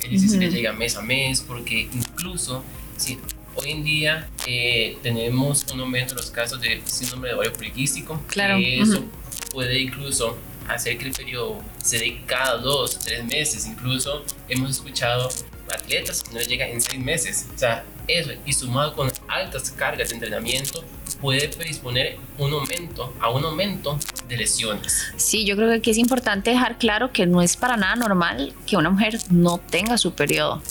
es 0.01 0.11
decir, 0.11 0.29
si 0.29 0.37
le 0.37 0.49
llega 0.49 0.73
mes 0.73 0.95
a 0.95 1.01
mes, 1.01 1.41
porque 1.41 1.89
incluso 1.93 2.63
si 2.97 3.19
hoy 3.55 3.71
en 3.71 3.83
día 3.83 4.29
eh, 4.45 4.97
tenemos 5.01 5.65
un 5.73 5.79
aumento 5.81 6.13
en 6.13 6.17
los 6.17 6.31
casos 6.31 6.61
de 6.61 6.81
síndrome 6.85 7.29
de 7.29 7.33
ovario 7.35 7.53
poliquístico, 7.53 8.21
claro. 8.27 8.57
que 8.57 8.81
eso 8.81 9.03
puede 9.51 9.79
incluso 9.79 10.37
hacer 10.67 10.97
que 10.97 11.05
el 11.05 11.11
periodo 11.11 11.61
se 11.81 11.99
dé 11.99 12.21
cada 12.25 12.57
dos, 12.57 12.99
tres 12.99 13.23
meses, 13.25 13.65
incluso 13.65 14.23
hemos 14.49 14.71
escuchado 14.71 15.29
atletas 15.73 16.23
que 16.23 16.31
no 16.31 16.39
les 16.39 16.47
llega 16.47 16.67
en 16.67 16.81
seis 16.81 17.01
meses, 17.01 17.47
o 17.53 17.57
sea, 17.57 17.83
eso 18.07 18.31
y 18.45 18.53
sumado 18.53 18.95
con 18.95 19.11
altas 19.27 19.71
cargas 19.71 20.09
de 20.09 20.15
entrenamiento 20.15 20.83
puede 21.21 21.47
predisponer 21.49 22.17
un 22.37 22.53
aumento, 22.53 23.13
a 23.19 23.29
un 23.29 23.43
aumento 23.45 23.97
de 24.27 24.37
lesiones. 24.37 25.13
Sí, 25.15 25.45
yo 25.45 25.55
creo 25.55 25.69
que 25.69 25.75
aquí 25.75 25.91
es 25.91 25.97
importante 25.97 26.51
dejar 26.51 26.77
claro 26.77 27.11
que 27.11 27.25
no 27.25 27.41
es 27.41 27.57
para 27.57 27.77
nada 27.77 27.95
normal 27.95 28.53
que 28.67 28.77
una 28.77 28.89
mujer 28.89 29.17
no 29.29 29.57
tenga 29.57 29.97
su 29.97 30.13
periodo. 30.13 30.61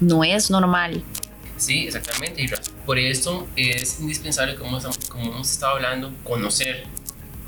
No 0.00 0.24
es 0.24 0.50
normal. 0.50 1.02
Sí, 1.56 1.86
exactamente. 1.86 2.46
Por 2.84 2.98
eso 2.98 3.46
es 3.56 4.00
indispensable, 4.00 4.56
como, 4.56 4.78
como 5.08 5.32
hemos 5.32 5.50
estado 5.50 5.76
hablando, 5.76 6.12
conocer 6.24 6.84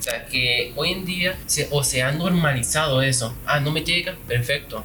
sea, 0.06 0.26
que 0.26 0.73
hoy 0.76 0.92
en 0.92 1.04
día 1.04 1.38
se, 1.47 1.68
o 1.71 1.83
se 1.83 2.02
ha 2.02 2.12
normalizado 2.12 3.02
eso. 3.02 3.35
Ah, 3.45 3.61
no 3.61 3.71
me 3.71 3.83
llega, 3.83 4.16
perfecto. 4.26 4.85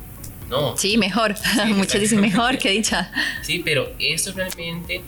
No. 0.51 0.77
Sí, 0.77 0.97
mejor. 0.97 1.33
Muchos 1.67 2.01
dicen 2.01 2.19
mejor, 2.19 2.57
que 2.57 2.71
dicha. 2.71 3.09
Sí, 3.41 3.61
pero 3.63 3.89
eso 3.99 4.33
realmente 4.33 5.01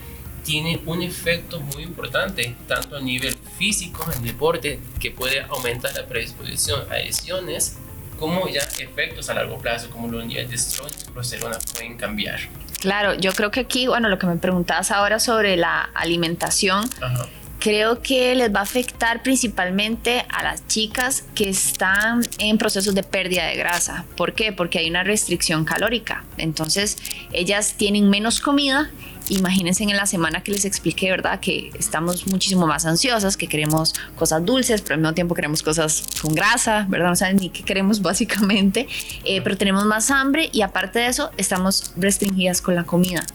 tiene 0.44 0.80
un 0.86 1.02
efecto 1.02 1.60
muy 1.60 1.84
importante, 1.84 2.56
tanto 2.68 2.98
a 2.98 3.02
nivel 3.02 3.36
físico, 3.58 4.06
en 4.16 4.24
deporte, 4.24 4.80
que 5.00 5.12
puede 5.12 5.42
aumentar 5.42 5.94
la 5.94 6.06
predisposición 6.06 6.82
a 6.90 6.96
lesiones, 6.96 7.78
como 8.18 8.48
ya 8.48 8.62
efectos 8.80 9.30
a 9.30 9.34
largo 9.34 9.58
plazo, 9.60 9.90
como 9.90 10.08
los 10.08 10.26
niveles 10.26 10.78
de 10.78 10.88
y 10.88 11.12
progesterona 11.12 11.58
pueden 11.74 11.98
cambiar. 11.98 12.40
Claro, 12.80 13.14
yo 13.14 13.34
creo 13.34 13.52
que 13.52 13.62
aquí, 13.62 13.88
bueno, 13.88 14.10
lo 14.10 14.18
que 14.20 14.28
me 14.28 14.38
preguntabas 14.38 14.92
ahora 14.92 15.20
sobre 15.20 15.58
la 15.58 15.90
alimentación, 15.94 16.90
Ajá. 17.02 17.28
Creo 17.64 18.02
que 18.02 18.36
les 18.36 18.54
va 18.54 18.60
a 18.60 18.64
afectar 18.64 19.24
principalmente 19.24 20.26
a 20.28 20.44
las 20.44 20.68
chicas 20.68 21.24
que 21.34 21.48
están 21.48 22.22
en 22.38 22.58
procesos 22.58 22.94
de 22.94 23.04
pérdida 23.04 23.46
de 23.46 23.56
grasa. 23.56 24.04
¿Por 24.18 24.34
qué? 24.34 24.52
Porque 24.52 24.80
hay 24.80 24.90
una 24.90 25.06
restricción 25.06 25.64
calórica. 25.64 26.26
Entonces, 26.38 26.98
ellas 27.32 27.76
tienen 27.78 28.10
menos 28.10 28.42
comida. 28.42 28.92
Imagínense 29.30 29.84
en 29.86 29.96
la 29.96 30.06
semana 30.06 30.44
que 30.44 30.52
les 30.52 30.66
expliqué, 30.66 31.10
¿verdad? 31.10 31.40
Que 31.40 31.72
estamos 31.80 32.28
muchísimo 32.28 32.68
más 32.68 32.86
ansiosas, 32.86 33.38
que 33.38 33.48
queremos 33.48 33.94
cosas 34.18 34.46
dulces, 34.46 34.82
pero 34.82 34.96
al 34.96 35.00
mismo 35.00 35.14
tiempo 35.14 35.34
queremos 35.34 35.64
cosas 35.64 36.04
con 36.22 36.36
grasa, 36.36 36.86
¿verdad? 36.90 37.08
No 37.08 37.16
saben 37.16 37.38
ni 37.38 37.50
qué 37.50 37.64
queremos 37.64 38.02
básicamente, 38.10 38.90
eh, 39.24 39.42
pero 39.42 39.56
tenemos 39.56 39.86
más 39.86 40.12
hambre 40.12 40.50
y 40.52 40.64
aparte 40.64 41.00
de 41.00 41.08
eso, 41.08 41.32
estamos 41.38 41.94
restringidas 41.96 42.62
con 42.62 42.76
la 42.76 42.84
comida. 42.84 43.26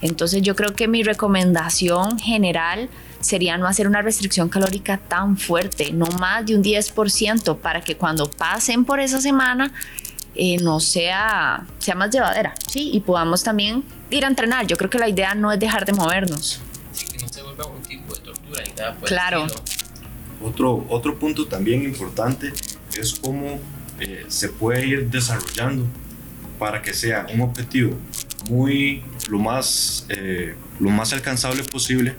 Entonces, 0.00 0.42
yo 0.42 0.54
creo 0.54 0.74
que 0.74 0.88
mi 0.88 1.02
recomendación 1.02 2.18
general 2.18 2.88
sería 3.20 3.56
no 3.58 3.66
hacer 3.66 3.88
una 3.88 4.02
restricción 4.02 4.48
calórica 4.48 4.98
tan 4.98 5.36
fuerte, 5.36 5.92
no 5.92 6.06
más 6.06 6.46
de 6.46 6.54
un 6.54 6.62
10%, 6.62 7.56
para 7.58 7.82
que 7.82 7.96
cuando 7.96 8.30
pasen 8.30 8.84
por 8.84 9.00
esa 9.00 9.20
semana 9.20 9.72
eh, 10.34 10.58
no 10.58 10.80
sea, 10.80 11.66
sea 11.78 11.94
más 11.94 12.10
llevadera, 12.10 12.54
¿sí? 12.68 12.90
Y 12.92 13.00
podamos 13.00 13.42
también 13.42 13.82
ir 14.10 14.24
a 14.24 14.28
entrenar. 14.28 14.66
Yo 14.66 14.76
creo 14.76 14.90
que 14.90 14.98
la 14.98 15.08
idea 15.08 15.34
no 15.34 15.50
es 15.50 15.58
dejar 15.58 15.86
de 15.86 15.92
movernos. 15.92 16.60
Así 16.92 17.06
que 17.06 17.18
no 17.18 17.28
se 17.28 17.42
vuelva 17.42 17.66
un 17.66 17.82
tipo 17.82 18.14
de 18.14 18.20
tortura 18.20 18.62
ni 18.66 18.72
nada 18.74 18.94
por 18.94 19.08
el 19.08 19.14
Claro. 19.14 19.46
Otro, 20.42 20.84
otro 20.90 21.18
punto 21.18 21.46
también 21.46 21.82
importante 21.82 22.52
es 22.96 23.14
cómo 23.14 23.58
eh, 23.98 24.26
se 24.28 24.50
puede 24.50 24.86
ir 24.86 25.10
desarrollando 25.10 25.86
para 26.58 26.82
que 26.82 26.92
sea 26.92 27.26
un 27.32 27.40
objetivo 27.40 27.96
muy 28.50 29.02
lo 29.28 29.38
más, 29.38 30.06
eh, 30.08 30.54
lo 30.80 30.90
más 30.90 31.12
alcanzable 31.12 31.62
posible, 31.64 32.14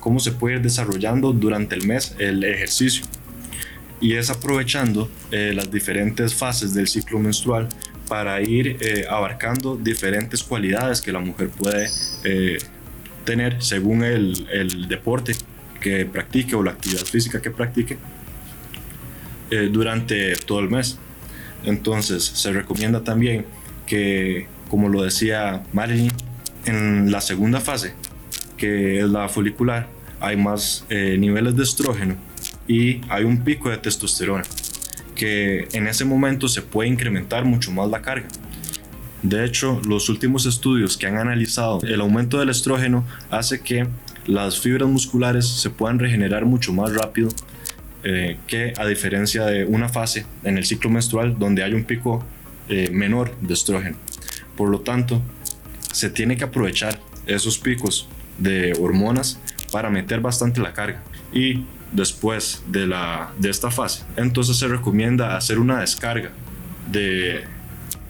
cómo 0.00 0.18
se 0.18 0.32
puede 0.32 0.56
ir 0.56 0.62
desarrollando 0.62 1.32
durante 1.32 1.76
el 1.76 1.86
mes 1.86 2.14
el 2.18 2.42
ejercicio. 2.42 3.04
Y 4.00 4.14
es 4.14 4.30
aprovechando 4.30 5.10
eh, 5.30 5.52
las 5.54 5.70
diferentes 5.70 6.34
fases 6.34 6.74
del 6.74 6.88
ciclo 6.88 7.18
menstrual 7.18 7.68
para 8.08 8.40
ir 8.40 8.78
eh, 8.80 9.04
abarcando 9.08 9.76
diferentes 9.76 10.42
cualidades 10.42 11.00
que 11.00 11.12
la 11.12 11.20
mujer 11.20 11.50
puede 11.50 11.88
eh, 12.24 12.58
tener 13.24 13.62
según 13.62 14.02
el, 14.02 14.48
el 14.50 14.88
deporte 14.88 15.36
que 15.80 16.06
practique 16.06 16.56
o 16.56 16.62
la 16.62 16.72
actividad 16.72 17.04
física 17.04 17.40
que 17.40 17.50
practique 17.50 17.96
durante 19.72 20.36
todo 20.36 20.60
el 20.60 20.70
mes. 20.70 20.96
Entonces 21.64 22.22
se 22.22 22.52
recomienda 22.52 23.02
también 23.02 23.46
que, 23.84 24.46
como 24.68 24.88
lo 24.88 25.02
decía 25.02 25.64
Marilyn, 25.72 26.12
en 26.64 27.10
la 27.10 27.20
segunda 27.20 27.60
fase, 27.60 27.94
que 28.56 29.00
es 29.00 29.08
la 29.08 29.28
folicular, 29.28 29.88
hay 30.20 30.36
más 30.36 30.84
eh, 30.90 31.16
niveles 31.18 31.56
de 31.56 31.62
estrógeno 31.62 32.16
y 32.68 33.00
hay 33.08 33.24
un 33.24 33.42
pico 33.42 33.70
de 33.70 33.78
testosterona, 33.78 34.44
que 35.14 35.68
en 35.72 35.88
ese 35.88 36.04
momento 36.04 36.48
se 36.48 36.62
puede 36.62 36.88
incrementar 36.88 37.44
mucho 37.44 37.72
más 37.72 37.88
la 37.88 38.02
carga. 38.02 38.28
De 39.22 39.44
hecho, 39.44 39.80
los 39.86 40.08
últimos 40.08 40.46
estudios 40.46 40.96
que 40.96 41.06
han 41.06 41.18
analizado 41.18 41.80
el 41.82 42.00
aumento 42.00 42.38
del 42.38 42.48
estrógeno 42.48 43.04
hace 43.30 43.60
que 43.60 43.86
las 44.26 44.58
fibras 44.60 44.88
musculares 44.88 45.46
se 45.46 45.70
puedan 45.70 45.98
regenerar 45.98 46.46
mucho 46.46 46.72
más 46.72 46.94
rápido 46.94 47.28
eh, 48.02 48.38
que 48.46 48.72
a 48.78 48.86
diferencia 48.86 49.44
de 49.44 49.64
una 49.64 49.90
fase 49.90 50.24
en 50.42 50.56
el 50.56 50.64
ciclo 50.64 50.88
menstrual 50.88 51.38
donde 51.38 51.62
hay 51.62 51.74
un 51.74 51.84
pico 51.84 52.24
eh, 52.68 52.88
menor 52.90 53.36
de 53.42 53.52
estrógeno. 53.52 53.96
Por 54.56 54.70
lo 54.70 54.80
tanto, 54.80 55.20
se 55.92 56.10
tiene 56.10 56.36
que 56.36 56.44
aprovechar 56.44 56.98
esos 57.26 57.58
picos 57.58 58.08
de 58.38 58.76
hormonas 58.80 59.38
para 59.70 59.90
meter 59.90 60.20
bastante 60.20 60.60
la 60.60 60.72
carga. 60.72 61.02
Y 61.32 61.64
después 61.92 62.62
de, 62.68 62.86
la, 62.86 63.32
de 63.38 63.50
esta 63.50 63.70
fase, 63.70 64.04
entonces 64.16 64.56
se 64.56 64.68
recomienda 64.68 65.36
hacer 65.36 65.58
una 65.58 65.80
descarga 65.80 66.30
de, 66.90 67.44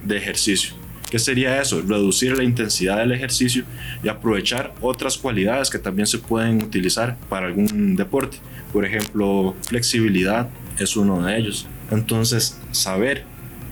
de 0.04 0.16
ejercicio. 0.16 0.74
¿Qué 1.10 1.18
sería 1.18 1.60
eso? 1.60 1.82
Reducir 1.82 2.36
la 2.36 2.44
intensidad 2.44 2.98
del 2.98 3.10
ejercicio 3.10 3.64
y 4.02 4.08
aprovechar 4.08 4.72
otras 4.80 5.18
cualidades 5.18 5.68
que 5.68 5.80
también 5.80 6.06
se 6.06 6.18
pueden 6.18 6.62
utilizar 6.62 7.18
para 7.28 7.46
algún 7.46 7.96
deporte. 7.96 8.36
Por 8.72 8.84
ejemplo, 8.84 9.56
flexibilidad 9.66 10.48
es 10.78 10.96
uno 10.96 11.20
de 11.26 11.36
ellos. 11.36 11.66
Entonces, 11.90 12.60
saber 12.70 13.24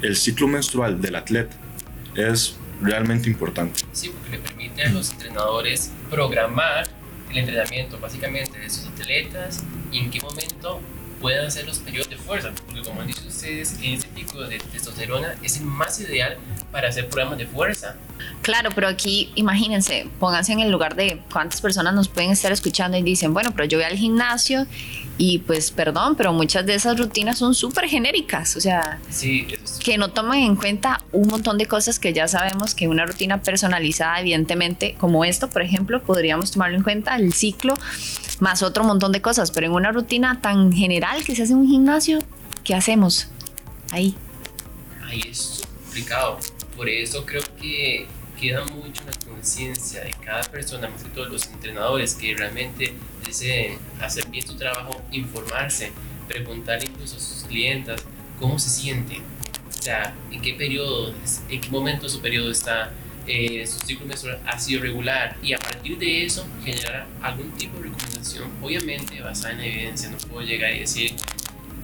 el 0.03 0.17
ciclo 0.17 0.49
menstrual 0.49 1.01
del 1.01 1.15
atleta 1.15 1.57
es 2.17 2.57
realmente 2.81 3.29
importante. 3.29 3.81
Sí, 3.93 4.11
porque 4.11 4.31
le 4.31 4.39
permite 4.39 4.83
a 4.83 4.89
los 4.91 5.11
entrenadores 5.11 5.91
programar 6.11 6.89
el 7.31 7.39
entrenamiento 7.39 7.99
básicamente 7.99 8.59
de 8.59 8.71
sus 8.71 8.87
atletas 8.87 9.65
y 9.93 9.99
en 9.99 10.11
qué 10.11 10.21
momento 10.21 10.81
pueden 11.21 11.47
hacer 11.47 11.67
los 11.67 11.79
periodos 11.79 12.09
de 12.09 12.17
fuerza. 12.17 12.53
Porque 12.67 12.83
como 12.83 13.01
han 13.01 13.07
dicho 13.07 13.23
ustedes, 13.27 13.77
ese 13.83 14.09
pico 14.09 14.41
de 14.43 14.59
testosterona 14.59 15.35
es 15.43 15.59
el 15.59 15.65
más 15.65 16.01
ideal 16.01 16.37
para 16.71 16.89
hacer 16.89 17.09
programas 17.09 17.39
de 17.39 17.47
fuerza. 17.47 17.97
Claro, 18.43 18.71
pero 18.75 18.89
aquí 18.89 19.33
imagínense, 19.35 20.09
pónganse 20.19 20.53
en 20.53 20.61
el 20.61 20.71
lugar 20.71 20.95
de 20.95 21.21
cuántas 21.33 21.61
personas 21.61 21.95
nos 21.95 22.09
pueden 22.09 22.31
estar 22.31 22.53
escuchando 22.53 22.97
y 22.97 23.03
dicen, 23.03 23.35
bueno, 23.35 23.53
pero 23.55 23.65
yo 23.67 23.79
voy 23.79 23.85
al 23.87 23.97
gimnasio 23.97 24.67
y 25.17 25.39
pues 25.41 25.71
perdón, 25.71 26.15
pero 26.15 26.33
muchas 26.33 26.65
de 26.65 26.75
esas 26.75 26.99
rutinas 26.99 27.39
son 27.39 27.55
súper 27.55 27.89
genéricas, 27.89 28.57
o 28.57 28.61
sea, 28.61 28.99
Sí, 29.11 29.47
que 29.89 29.97
no 29.97 30.11
toman 30.11 30.41
en 30.41 30.55
cuenta 30.55 31.03
un 31.13 31.29
montón 31.29 31.57
de 31.57 31.65
cosas 31.65 31.99
que 31.99 32.13
ya 32.13 32.29
sabemos 32.29 32.75
que 32.75 32.89
una 32.89 33.07
rutina 33.07 33.41
personalizada, 33.41 34.21
evidentemente, 34.21 34.95
como 34.99 35.25
esto, 35.25 35.49
por 35.49 35.63
ejemplo, 35.63 36.03
podríamos 36.03 36.51
tomarlo 36.51 36.77
en 36.77 36.83
cuenta, 36.83 37.17
el 37.17 37.33
ciclo, 37.33 37.73
más 38.39 38.63
otro 38.63 38.85
montón 38.85 39.13
de 39.13 39.23
cosas, 39.23 39.51
pero 39.51 39.69
en 39.69 39.73
una 39.73 39.91
rutina 39.91 40.43
tan 40.43 40.75
general 40.75 41.25
que 41.25 41.35
se 41.35 41.45
hace 41.45 41.55
en 41.55 41.61
un 41.61 41.69
gimnasio, 41.69 42.19
¿qué 42.65 42.75
hacemos? 42.75 43.31
Ahí. 43.91 44.15
ahí 45.07 45.23
es 45.27 45.63
complicado. 45.83 46.39
Por 46.77 46.91
eso 46.91 47.25
creo 47.25 47.43
que 47.59 48.07
queda 48.39 48.67
mucho 48.67 49.03
la 49.07 49.27
conciencia 49.27 50.05
de 50.05 50.11
cada 50.23 50.43
persona, 50.43 50.91
más 50.91 51.03
que 51.03 51.09
todos 51.09 51.31
los 51.31 51.47
entrenadores, 51.47 52.15
que 52.15 52.37
realmente 52.37 52.93
deseen 53.27 53.79
hacer 54.03 54.29
bien 54.29 54.47
su 54.47 54.55
trabajo, 54.55 55.01
informarse, 55.13 55.93
preguntar 56.29 56.85
incluso 56.85 57.17
a 57.17 57.21
sus 57.21 57.45
clientas 57.45 58.03
cómo 58.39 58.59
se 58.59 58.69
sienten, 58.69 59.23
o 59.79 59.83
sea, 59.83 60.15
en 60.31 60.43
qué 60.43 60.55
periodo, 60.55 61.15
en 61.49 61.61
qué 61.61 61.71
momento 61.71 62.09
su 62.09 62.21
periodo 62.21 62.51
está, 62.51 62.93
eh, 63.27 63.67
su 63.67 63.79
ciclo 63.87 64.07
menstrual 64.07 64.41
ha 64.47 64.59
sido 64.59 64.83
regular. 64.83 65.37
Y 65.43 65.53
a 65.53 65.59
partir 65.59 65.99
de 65.99 66.25
eso 66.25 66.47
generar 66.65 67.07
algún 67.23 67.51
tipo 67.53 67.77
de 67.79 67.85
recomendación, 67.85 68.51
obviamente 68.63 69.21
basada 69.21 69.55
en 69.55 69.61
evidencia, 69.61 70.11
no 70.11 70.19
puedo 70.19 70.47
llegar 70.47 70.75
y 70.75 70.81
decir, 70.81 71.15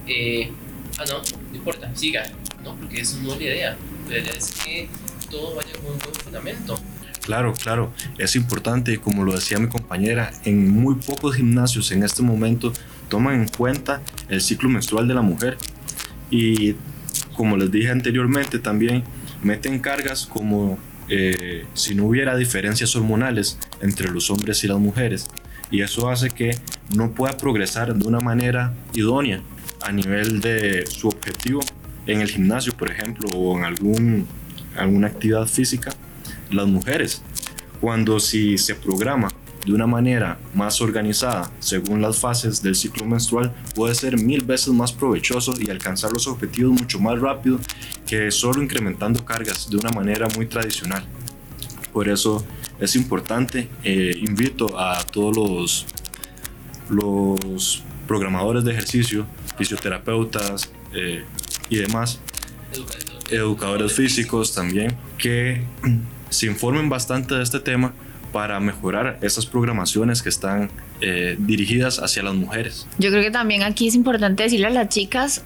eh, 0.07 0.51
ah 0.97 1.03
no, 1.07 1.21
no 1.49 1.55
importa, 1.55 1.95
siga, 1.95 2.23
no, 2.63 2.75
porque 2.75 3.01
eso 3.01 3.17
no 3.21 3.33
es 3.33 3.39
la 3.39 3.43
idea, 3.43 3.77
la 4.09 4.17
idea 4.17 4.33
es 4.33 4.51
que 4.51 4.89
todo 5.29 5.55
vaya 5.55 5.71
con 5.73 5.93
un 5.93 5.99
buen 5.99 6.13
fundamento. 6.15 6.79
Claro, 7.21 7.53
claro, 7.53 7.91
es 8.19 8.35
importante 8.35 8.99
como 8.99 9.23
lo 9.23 9.33
decía 9.33 9.57
mi 9.57 9.67
compañera, 9.67 10.31
en 10.43 10.69
muy 10.69 10.95
pocos 10.95 11.35
gimnasios 11.35 11.91
en 11.91 12.03
este 12.03 12.21
momento 12.21 12.71
toman 13.09 13.41
en 13.41 13.47
cuenta 13.47 14.01
el 14.29 14.41
ciclo 14.41 14.69
menstrual 14.69 15.07
de 15.07 15.13
la 15.13 15.21
mujer. 15.21 15.57
Y 16.29 16.75
como 17.35 17.57
les 17.57 17.71
dije 17.71 17.89
anteriormente 17.89 18.59
también 18.59 19.03
meten 19.43 19.79
cargas 19.79 20.25
como 20.25 20.77
eh, 21.09 21.65
si 21.73 21.93
no 21.93 22.05
hubiera 22.05 22.35
diferencias 22.35 22.95
hormonales 22.95 23.59
entre 23.81 24.09
los 24.09 24.29
hombres 24.31 24.63
y 24.63 24.67
las 24.67 24.79
mujeres 24.79 25.27
y 25.71 25.81
eso 25.81 26.09
hace 26.09 26.29
que 26.29 26.57
no 26.95 27.11
pueda 27.11 27.37
progresar 27.37 27.93
de 27.93 28.07
una 28.07 28.19
manera 28.19 28.73
idónea 28.93 29.41
a 29.81 29.91
nivel 29.91 30.41
de 30.41 30.85
su 30.87 31.07
objetivo 31.07 31.61
en 32.07 32.21
el 32.21 32.29
gimnasio, 32.29 32.73
por 32.73 32.91
ejemplo, 32.91 33.29
o 33.35 33.57
en 33.57 33.65
algún, 33.65 34.27
alguna 34.77 35.07
actividad 35.07 35.45
física, 35.47 35.91
las 36.51 36.67
mujeres. 36.67 37.21
Cuando 37.81 38.19
si 38.19 38.57
se 38.57 38.75
programa 38.75 39.29
de 39.65 39.73
una 39.73 39.87
manera 39.87 40.37
más 40.53 40.79
organizada, 40.79 41.51
según 41.59 42.01
las 42.01 42.19
fases 42.19 42.61
del 42.61 42.75
ciclo 42.75 43.05
menstrual, 43.05 43.53
puede 43.73 43.95
ser 43.95 44.17
mil 44.21 44.43
veces 44.43 44.69
más 44.69 44.93
provechoso 44.93 45.53
y 45.59 45.69
alcanzar 45.69 46.11
los 46.11 46.27
objetivos 46.27 46.79
mucho 46.79 46.99
más 46.99 47.19
rápido 47.19 47.59
que 48.05 48.29
solo 48.29 48.61
incrementando 48.61 49.25
cargas 49.25 49.69
de 49.69 49.77
una 49.77 49.89
manera 49.89 50.27
muy 50.35 50.45
tradicional. 50.45 51.03
Por 51.91 52.07
eso 52.07 52.45
es 52.79 52.95
importante, 52.95 53.69
eh, 53.83 54.15
invito 54.19 54.77
a 54.79 55.03
todos 55.03 55.35
los, 55.35 55.85
los 56.89 57.83
programadores 58.07 58.63
de 58.63 58.71
ejercicio 58.71 59.25
fisioterapeutas 59.57 60.69
eh, 60.93 61.23
y 61.69 61.77
demás, 61.77 62.19
educadores 63.31 63.93
físicos 63.93 64.53
también, 64.53 64.95
que 65.17 65.63
se 66.29 66.45
informen 66.45 66.89
bastante 66.89 67.33
de 67.33 67.41
este 67.41 67.59
tema 67.59 67.93
para 68.35 68.59
mejorar 68.59 69.17
esas 69.21 69.45
programaciones 69.45 70.21
que 70.21 70.27
están 70.27 70.69
eh, 70.99 71.37
dirigidas 71.39 71.99
hacia 71.99 72.21
las 72.21 72.35
mujeres. 72.35 72.85
Yo 72.97 73.09
creo 73.09 73.23
que 73.23 73.31
también 73.31 73.63
aquí 73.63 73.87
es 73.87 73.95
importante 73.95 74.43
decirle 74.43 74.67
a 74.67 74.71
las 74.71 74.89
chicas, 74.89 75.41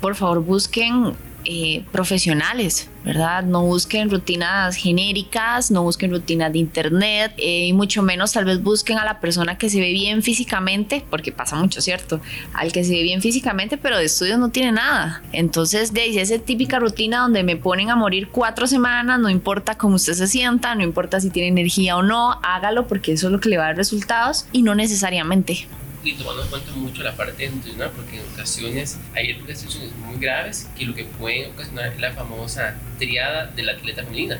por 0.00 0.14
favor 0.14 0.42
busquen 0.42 1.12
eh, 1.44 1.84
profesionales, 1.92 2.88
¿verdad? 3.04 3.42
No 3.42 3.62
busquen 3.62 4.10
rutinas 4.10 4.76
genéricas, 4.76 5.70
no 5.70 5.82
busquen 5.82 6.10
rutinas 6.10 6.52
de 6.52 6.58
internet 6.58 7.32
eh, 7.38 7.66
y 7.66 7.72
mucho 7.72 8.02
menos 8.02 8.32
tal 8.32 8.44
vez 8.44 8.62
busquen 8.62 8.98
a 8.98 9.04
la 9.04 9.20
persona 9.20 9.56
que 9.56 9.70
se 9.70 9.80
ve 9.80 9.92
bien 9.92 10.22
físicamente, 10.22 11.04
porque 11.08 11.32
pasa 11.32 11.56
mucho, 11.56 11.80
¿cierto? 11.80 12.20
Al 12.52 12.72
que 12.72 12.84
se 12.84 12.92
ve 12.92 13.02
bien 13.02 13.22
físicamente, 13.22 13.78
pero 13.78 13.96
de 13.96 14.04
estudios 14.04 14.38
no 14.38 14.50
tiene 14.50 14.72
nada. 14.72 15.22
Entonces, 15.32 15.94
de 15.94 16.20
esa 16.20 16.38
típica 16.38 16.78
rutina 16.78 17.20
donde 17.20 17.42
me 17.42 17.56
ponen 17.56 17.90
a 17.90 17.96
morir 17.96 18.28
cuatro 18.28 18.66
semanas, 18.66 19.18
no 19.18 19.30
importa 19.30 19.78
cómo 19.78 19.96
usted 19.96 20.12
se 20.14 20.26
sienta, 20.26 20.74
no 20.74 20.82
importa 20.82 21.20
si 21.20 21.30
tiene 21.30 21.48
energía 21.48 21.96
o 21.96 22.02
no, 22.02 22.38
hágalo 22.42 22.86
porque 22.86 23.12
eso 23.12 23.28
es 23.28 23.32
lo 23.32 23.40
que 23.40 23.48
le 23.48 23.56
va 23.56 23.64
a 23.64 23.66
dar 23.68 23.76
resultados 23.76 24.46
y 24.52 24.62
no 24.62 24.74
necesariamente 24.74 25.66
y 26.02 26.14
tomando 26.14 26.42
en 26.42 26.48
cuenta 26.48 26.72
mucho 26.72 27.02
la 27.02 27.16
parte 27.16 27.48
nutricional, 27.48 27.90
porque 27.94 28.18
en 28.18 28.32
ocasiones 28.32 28.98
hay 29.14 29.32
restricciones 29.34 29.94
muy 29.96 30.18
graves 30.18 30.68
que 30.76 30.84
lo 30.84 30.94
que 30.94 31.04
pueden 31.04 31.52
ocasionar 31.52 31.92
es 31.92 32.00
la 32.00 32.12
famosa 32.12 32.76
triada 32.98 33.46
de 33.46 33.62
la 33.62 33.72
atleta 33.72 34.02
femenina 34.02 34.38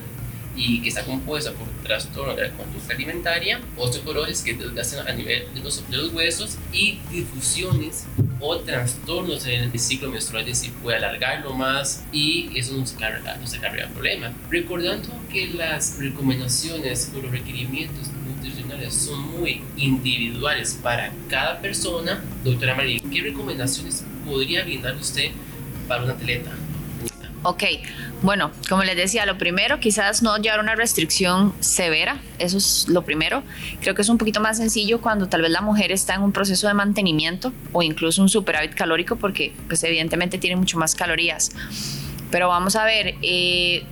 y 0.57 0.83
que 0.83 0.89
está 0.89 1.05
compuesta 1.05 1.53
por 1.53 1.69
trastorno 1.85 2.35
de 2.35 2.49
la 2.49 2.51
conducta 2.55 2.95
alimentaria, 2.95 3.61
osteoporosis 3.77 4.43
que 4.43 4.55
desgastan 4.55 5.07
a 5.07 5.13
nivel 5.13 5.47
de 5.55 5.61
los, 5.61 5.89
de 5.89 5.97
los 5.97 6.13
huesos 6.13 6.59
y 6.73 6.99
difusiones 7.11 8.07
o 8.41 8.59
trastornos 8.59 9.47
en 9.47 9.71
el 9.71 9.79
ciclo 9.79 10.11
menstrual, 10.11 10.49
es 10.49 10.61
decir, 10.61 10.73
puede 10.83 10.97
alargarlo 10.97 11.55
más 11.55 12.05
y 12.13 12.51
eso 12.59 12.77
no 12.77 12.87
se 12.87 12.97
carga, 12.97 13.37
no 13.37 13.47
se 13.47 13.59
carga 13.59 13.85
el 13.85 13.91
problema. 13.91 14.33
Recordando 14.51 15.09
que 15.31 15.49
las 15.49 15.99
recomendaciones 15.99 17.13
o 17.15 17.21
los 17.21 17.31
requerimientos 17.31 18.09
nutricionales 18.41 18.95
son 18.95 19.39
muy 19.39 19.63
individuales 19.77 20.79
para 20.83 21.13
cada 21.29 21.61
persona, 21.61 22.23
doctora 22.45 22.75
María, 22.75 23.01
¿qué 23.13 23.23
recomendaciones 23.23 24.05
podría 24.27 24.65
brindar 24.65 24.97
usted 24.97 25.31
para 25.87 26.05
un 26.05 26.11
atleta? 26.11 26.51
Ok, 27.43 27.65
bueno, 28.21 28.51
como 28.69 28.83
les 28.85 28.97
decía, 28.97 29.25
lo 29.25 29.39
primero, 29.39 29.81
quizás 29.81 30.23
no 30.23 30.37
llevar 30.37 30.61
una 30.61 30.75
restricción 30.75 31.55
severa, 31.61 32.21
eso 32.39 32.59
es 32.59 32.87
lo 32.87 33.03
primero. 33.03 33.43
Creo 33.81 33.95
que 33.95 34.03
es 34.03 34.11
un 34.11 34.19
poquito 34.19 34.41
más 34.41 34.59
sencillo 34.59 35.01
cuando 35.01 35.27
tal 35.27 35.41
vez 35.41 35.51
la 35.51 35.63
mujer 35.63 35.91
está 35.91 36.15
en 36.15 36.23
un 36.23 36.33
proceso 36.33 36.69
de 36.69 36.75
mantenimiento 36.75 37.51
o 37.73 37.83
incluso 37.83 38.21
un 38.21 38.29
superávit 38.29 38.75
calórico, 38.75 39.17
porque 39.17 39.55
pues 39.69 39.83
evidentemente 39.85 40.37
tiene 40.37 40.57
mucho 40.57 40.79
más 40.79 40.95
calorías. 40.95 41.53
Pero 42.31 42.49
vamos 42.49 42.77
a 42.77 42.85
ver, 42.85 43.15
eh, 43.23 43.85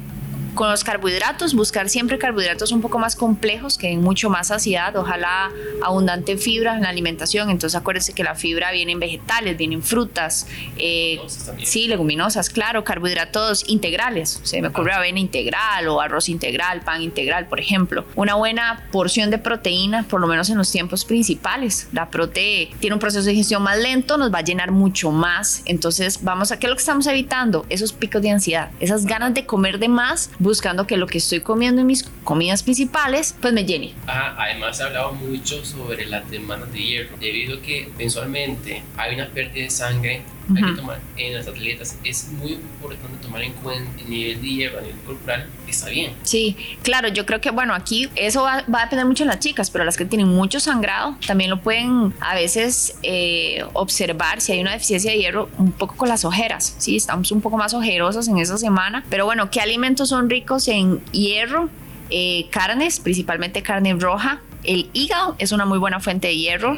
con 0.59 0.69
los 0.69 0.83
carbohidratos, 0.83 1.55
buscar 1.55 1.89
siempre 1.89 2.19
carbohidratos 2.19 2.73
un 2.73 2.81
poco 2.81 2.99
más 2.99 3.15
complejos, 3.15 3.79
que 3.79 3.87
den 3.87 4.03
mucho 4.03 4.29
más 4.29 4.49
saciedad, 4.49 4.97
ojalá 4.97 5.53
abundante 5.85 6.37
fibra 6.37 6.75
en 6.75 6.83
la 6.83 6.89
alimentación. 6.89 7.49
Entonces 7.49 7.79
acuérdense 7.79 8.13
que 8.13 8.25
la 8.25 8.35
fibra 8.35 8.73
viene 8.73 8.91
en 8.91 8.99
vegetales, 8.99 9.57
viene 9.57 9.77
en 9.77 9.85
frutas, 9.85 10.49
eh, 10.77 11.21
sí, 11.63 11.87
leguminosas, 11.87 12.51
claro, 12.51 12.83
carbohidratos 12.83 13.69
integrales. 13.69 14.41
Se 14.43 14.61
me 14.61 14.67
ocurre 14.67 14.93
avena 14.93 15.21
integral 15.21 15.87
o 15.87 16.01
arroz 16.01 16.29
integral, 16.29 16.81
pan 16.81 17.03
integral, 17.03 17.47
por 17.47 17.61
ejemplo. 17.61 18.05
Una 18.17 18.35
buena 18.35 18.89
porción 18.91 19.31
de 19.31 19.39
proteína, 19.39 20.07
por 20.09 20.21
lo 20.21 20.27
menos 20.27 20.51
en 20.51 20.59
los 20.59 20.73
tiempos 20.73 21.05
principales. 21.05 21.87
La 21.93 22.11
prote 22.11 22.73
tiene 22.81 22.95
un 22.95 23.01
proceso 23.01 23.27
de 23.27 23.31
digestión 23.31 23.63
más 23.63 23.79
lento, 23.79 24.19
nos 24.19 24.35
va 24.35 24.39
a 24.39 24.43
llenar 24.43 24.73
mucho 24.73 25.13
más. 25.13 25.63
Entonces 25.67 26.25
vamos 26.25 26.51
a, 26.51 26.59
¿qué 26.59 26.67
es 26.67 26.71
lo 26.71 26.75
que 26.75 26.81
estamos 26.81 27.07
evitando? 27.07 27.65
Esos 27.69 27.93
picos 27.93 28.23
de 28.23 28.31
ansiedad, 28.31 28.73
esas 28.81 29.07
ganas 29.07 29.35
de 29.35 29.47
comer 29.47 29.79
de 29.79 29.87
más 29.87 30.31
buscando 30.49 30.87
que 30.87 30.97
lo 30.97 31.07
que 31.07 31.19
estoy 31.19 31.41
comiendo 31.41 31.83
en 31.83 31.87
mis 31.87 32.05
comidas 32.25 32.63
principales 32.63 33.37
pues 33.41 33.53
me 33.53 33.65
llene. 33.65 33.93
además 34.07 34.81
he 34.81 34.83
hablado 34.83 35.13
mucho 35.13 35.65
sobre 35.65 36.07
las 36.07 36.29
demandas 36.31 36.73
de 36.73 36.83
hierro, 36.83 37.17
debido 37.21 37.59
a 37.59 37.63
que 37.63 37.89
mensualmente 37.99 38.83
hay 38.97 39.15
una 39.15 39.29
pérdida 39.29 39.65
de 39.65 39.71
sangre 39.71 40.23
hay 40.57 40.63
que 40.63 40.77
tomar 40.77 41.01
en 41.17 41.35
las 41.35 41.47
atletas. 41.47 41.99
Es 42.05 42.29
muy 42.29 42.53
importante 42.53 43.19
tomar 43.23 43.43
en 43.43 43.53
cuenta 43.55 44.01
el 44.01 44.11
nivel 44.11 44.41
de 44.41 44.49
hierro 44.49 44.79
a 44.79 44.83
nivel 44.83 44.99
corporal, 45.01 45.47
está 45.67 45.89
bien. 45.91 46.13
Sí, 46.23 46.57
claro, 46.83 47.09
yo 47.09 47.27
creo 47.27 47.41
que, 47.41 47.51
bueno, 47.51 47.75
aquí 47.75 48.09
eso 48.15 48.43
va, 48.43 48.59
a 48.59 48.83
depender 48.85 49.07
mucho 49.07 49.25
de 49.25 49.29
las 49.29 49.41
chicas, 49.41 49.71
pero 49.71 49.85
las 49.85 49.97
que 49.97 50.05
tienen 50.05 50.29
mucho 50.29 50.61
sangrado 50.61 51.17
también 51.27 51.51
lo 51.51 51.61
pueden 51.61 52.15
a 52.21 52.35
veces 52.35 52.97
eh, 53.03 53.65
observar 53.75 54.41
si 54.41 54.53
hay 54.53 54.61
una 54.61 54.73
deficiencia 54.73 55.11
de 55.11 55.19
hierro 55.19 55.49
un 55.59 55.73
poco 55.73 55.97
con 55.97 56.09
las 56.09 56.25
ojeras. 56.25 56.75
Sí, 56.79 56.97
estamos 56.97 57.31
un 57.33 57.41
poco 57.41 57.57
más 57.57 57.75
ojerosas 57.75 58.29
en 58.29 58.39
esa 58.39 58.59
semana, 58.59 59.05
pero 59.11 59.25
bueno, 59.25 59.51
¿qué 59.51 59.61
alimentos 59.61 60.09
son 60.09 60.31
ricos 60.31 60.69
en 60.69 61.05
hierro? 61.13 61.69
Eh, 62.11 62.47
carnes, 62.51 63.01
principalmente 63.01 63.63
carne 63.63 63.95
roja, 63.95 64.41
el 64.69 64.91
hígado 64.93 65.35
es 65.39 65.53
una 65.53 65.65
muy 65.65 65.79
buena 65.79 65.99
fuente 65.99 66.29
de 66.29 66.37
hierro. 66.37 66.77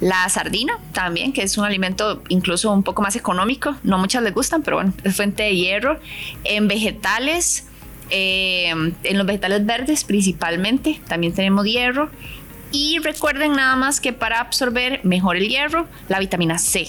La 0.00 0.28
sardina 0.28 0.78
también, 0.92 1.32
que 1.32 1.42
es 1.42 1.56
un 1.56 1.64
alimento 1.64 2.22
incluso 2.28 2.70
un 2.70 2.82
poco 2.82 3.00
más 3.00 3.16
económico. 3.16 3.74
No 3.82 3.96
muchas 3.96 4.22
les 4.22 4.34
gustan, 4.34 4.62
pero 4.62 4.76
bueno, 4.76 4.92
es 5.02 5.16
fuente 5.16 5.44
de 5.44 5.56
hierro. 5.56 5.98
En 6.44 6.68
vegetales, 6.68 7.68
eh, 8.10 8.68
en 8.68 9.18
los 9.18 9.26
vegetales 9.26 9.64
verdes 9.64 10.04
principalmente, 10.04 11.00
también 11.08 11.32
tenemos 11.32 11.64
hierro. 11.64 12.10
Y 12.70 12.98
recuerden 12.98 13.52
nada 13.52 13.76
más 13.76 13.98
que 13.98 14.12
para 14.12 14.40
absorber 14.40 15.00
mejor 15.02 15.36
el 15.36 15.48
hierro, 15.48 15.86
la 16.08 16.18
vitamina 16.18 16.58
C. 16.58 16.86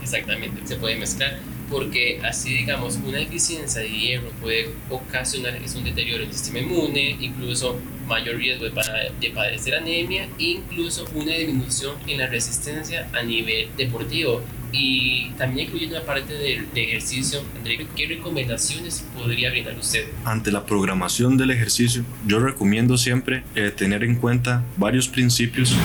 Exactamente, 0.00 0.64
se 0.68 0.76
puede 0.76 0.94
mezclar 0.94 1.36
porque 1.70 2.20
así 2.22 2.54
digamos 2.54 2.98
una 3.04 3.18
deficiencia 3.18 3.82
de 3.82 3.88
hierro 3.88 4.30
puede 4.40 4.70
ocasionar 4.90 5.56
es 5.56 5.74
un 5.74 5.84
deterioro 5.84 6.22
en 6.22 6.28
el 6.28 6.34
sistema 6.34 6.60
inmune, 6.60 7.16
incluso 7.20 7.78
mayor 8.06 8.36
riesgo 8.36 8.66
de, 8.66 9.30
padecer 9.30 9.74
anemia 9.74 10.28
incluso 10.38 11.06
una 11.14 11.32
disminución 11.32 11.96
en 12.06 12.18
la 12.18 12.26
resistencia 12.26 13.08
a 13.12 13.22
nivel 13.22 13.68
deportivo. 13.76 14.42
Y 14.76 15.30
también 15.38 15.68
incluyendo 15.68 15.96
la 15.96 16.04
parte 16.04 16.34
del 16.34 16.66
de 16.74 16.82
ejercicio, 16.82 17.44
André, 17.56 17.86
¿qué 17.94 18.08
recomendaciones 18.08 19.04
podría 19.16 19.50
brindar 19.50 19.78
usted? 19.78 20.04
Ante 20.24 20.50
la 20.50 20.66
programación 20.66 21.36
del 21.36 21.52
ejercicio, 21.52 22.04
yo 22.26 22.40
recomiendo 22.40 22.98
siempre 22.98 23.44
eh, 23.54 23.70
tener 23.70 24.02
en 24.02 24.16
cuenta 24.16 24.64
varios 24.76 25.06
principios 25.06 25.76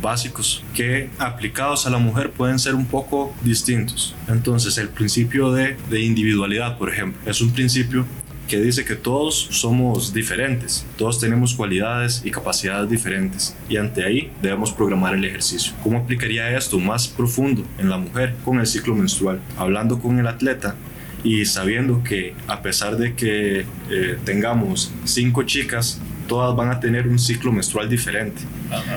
básicos 0.00 0.64
que 0.74 1.10
aplicados 1.18 1.86
a 1.86 1.90
la 1.90 1.98
mujer 1.98 2.30
pueden 2.30 2.58
ser 2.58 2.74
un 2.74 2.86
poco 2.86 3.34
distintos. 3.42 4.14
Entonces, 4.28 4.78
el 4.78 4.88
principio 4.88 5.52
de, 5.52 5.76
de 5.90 6.02
individualidad, 6.02 6.78
por 6.78 6.90
ejemplo, 6.90 7.20
es 7.30 7.40
un 7.40 7.52
principio 7.52 8.06
que 8.48 8.60
dice 8.60 8.84
que 8.84 8.96
todos 8.96 9.48
somos 9.50 10.14
diferentes, 10.14 10.86
todos 10.96 11.20
tenemos 11.20 11.54
cualidades 11.54 12.22
y 12.24 12.30
capacidades 12.30 12.88
diferentes 12.88 13.54
y 13.68 13.76
ante 13.76 14.04
ahí 14.04 14.32
debemos 14.40 14.72
programar 14.72 15.14
el 15.14 15.24
ejercicio. 15.24 15.74
¿Cómo 15.82 15.98
aplicaría 15.98 16.56
esto 16.56 16.78
más 16.78 17.06
profundo 17.06 17.62
en 17.78 17.90
la 17.90 17.98
mujer 17.98 18.34
con 18.44 18.58
el 18.58 18.66
ciclo 18.66 18.94
menstrual? 18.94 19.40
Hablando 19.58 20.00
con 20.00 20.18
el 20.18 20.26
atleta 20.26 20.74
y 21.22 21.44
sabiendo 21.44 22.02
que 22.02 22.34
a 22.46 22.62
pesar 22.62 22.96
de 22.96 23.14
que 23.14 23.66
eh, 23.90 24.18
tengamos 24.24 24.92
cinco 25.04 25.42
chicas 25.42 26.00
todas 26.28 26.54
van 26.54 26.70
a 26.70 26.78
tener 26.78 27.08
un 27.08 27.18
ciclo 27.18 27.50
menstrual 27.50 27.88
diferente 27.88 28.42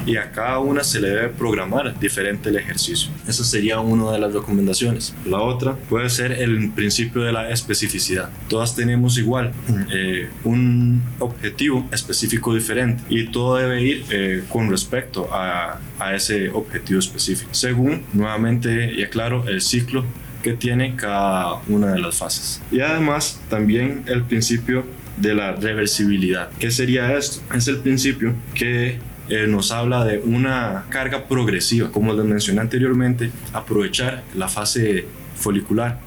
y 0.06 0.18
a 0.18 0.32
cada 0.32 0.60
una 0.60 0.84
se 0.84 1.00
le 1.00 1.10
debe 1.10 1.30
programar 1.30 2.00
diferente 2.00 2.50
el 2.50 2.58
ejercicio. 2.58 3.10
Esa 3.28 3.44
sería 3.44 3.80
una 3.80 4.12
de 4.12 4.20
las 4.20 4.34
recomendaciones. 4.34 5.16
La 5.26 5.40
otra 5.40 5.76
puede 5.90 6.10
ser 6.10 6.34
el 6.34 6.70
principio 6.72 7.24
de 7.24 7.32
la 7.32 7.50
especificidad. 7.50 8.30
Todas 8.48 8.76
tenemos 8.76 9.18
igual 9.18 9.52
eh, 9.92 10.30
un 10.44 11.02
objetivo 11.20 11.88
específico 11.92 12.54
diferente 12.54 13.04
y 13.10 13.28
todo 13.28 13.56
debe 13.56 13.82
ir 13.82 14.06
eh, 14.12 14.44
con 14.50 14.70
respecto 14.70 15.34
a, 15.34 15.80
a 15.98 16.14
ese 16.14 16.50
objetivo 16.50 17.00
específico, 17.00 17.50
según 17.54 18.04
nuevamente 18.14 18.94
y 18.94 19.04
aclaro 19.04 19.48
el 19.48 19.62
ciclo 19.62 20.04
que 20.42 20.54
tiene 20.54 20.96
cada 20.96 21.62
una 21.68 21.94
de 21.94 22.00
las 22.00 22.18
fases. 22.18 22.62
Y 22.72 22.80
además 22.80 23.40
también 23.50 24.04
el 24.08 24.24
principio 24.24 24.84
de 25.22 25.36
la 25.36 25.54
reversibilidad. 25.54 26.50
¿Qué 26.60 26.72
sería 26.72 27.16
esto? 27.16 27.42
Es 27.56 27.68
el 27.68 27.78
principio 27.78 28.34
que 28.54 29.00
eh, 29.30 29.48
nos 29.48 29.72
habla 29.72 30.04
de 30.04 30.20
una 30.20 30.86
carga 30.90 31.28
progresiva, 31.28 31.92
como 31.92 32.14
les 32.14 32.26
mencioné 32.26 32.62
anteriormente, 32.62 33.32
aprovechar 33.54 34.24
la 34.36 34.48
fase 34.48 35.06
folicular 35.36 36.00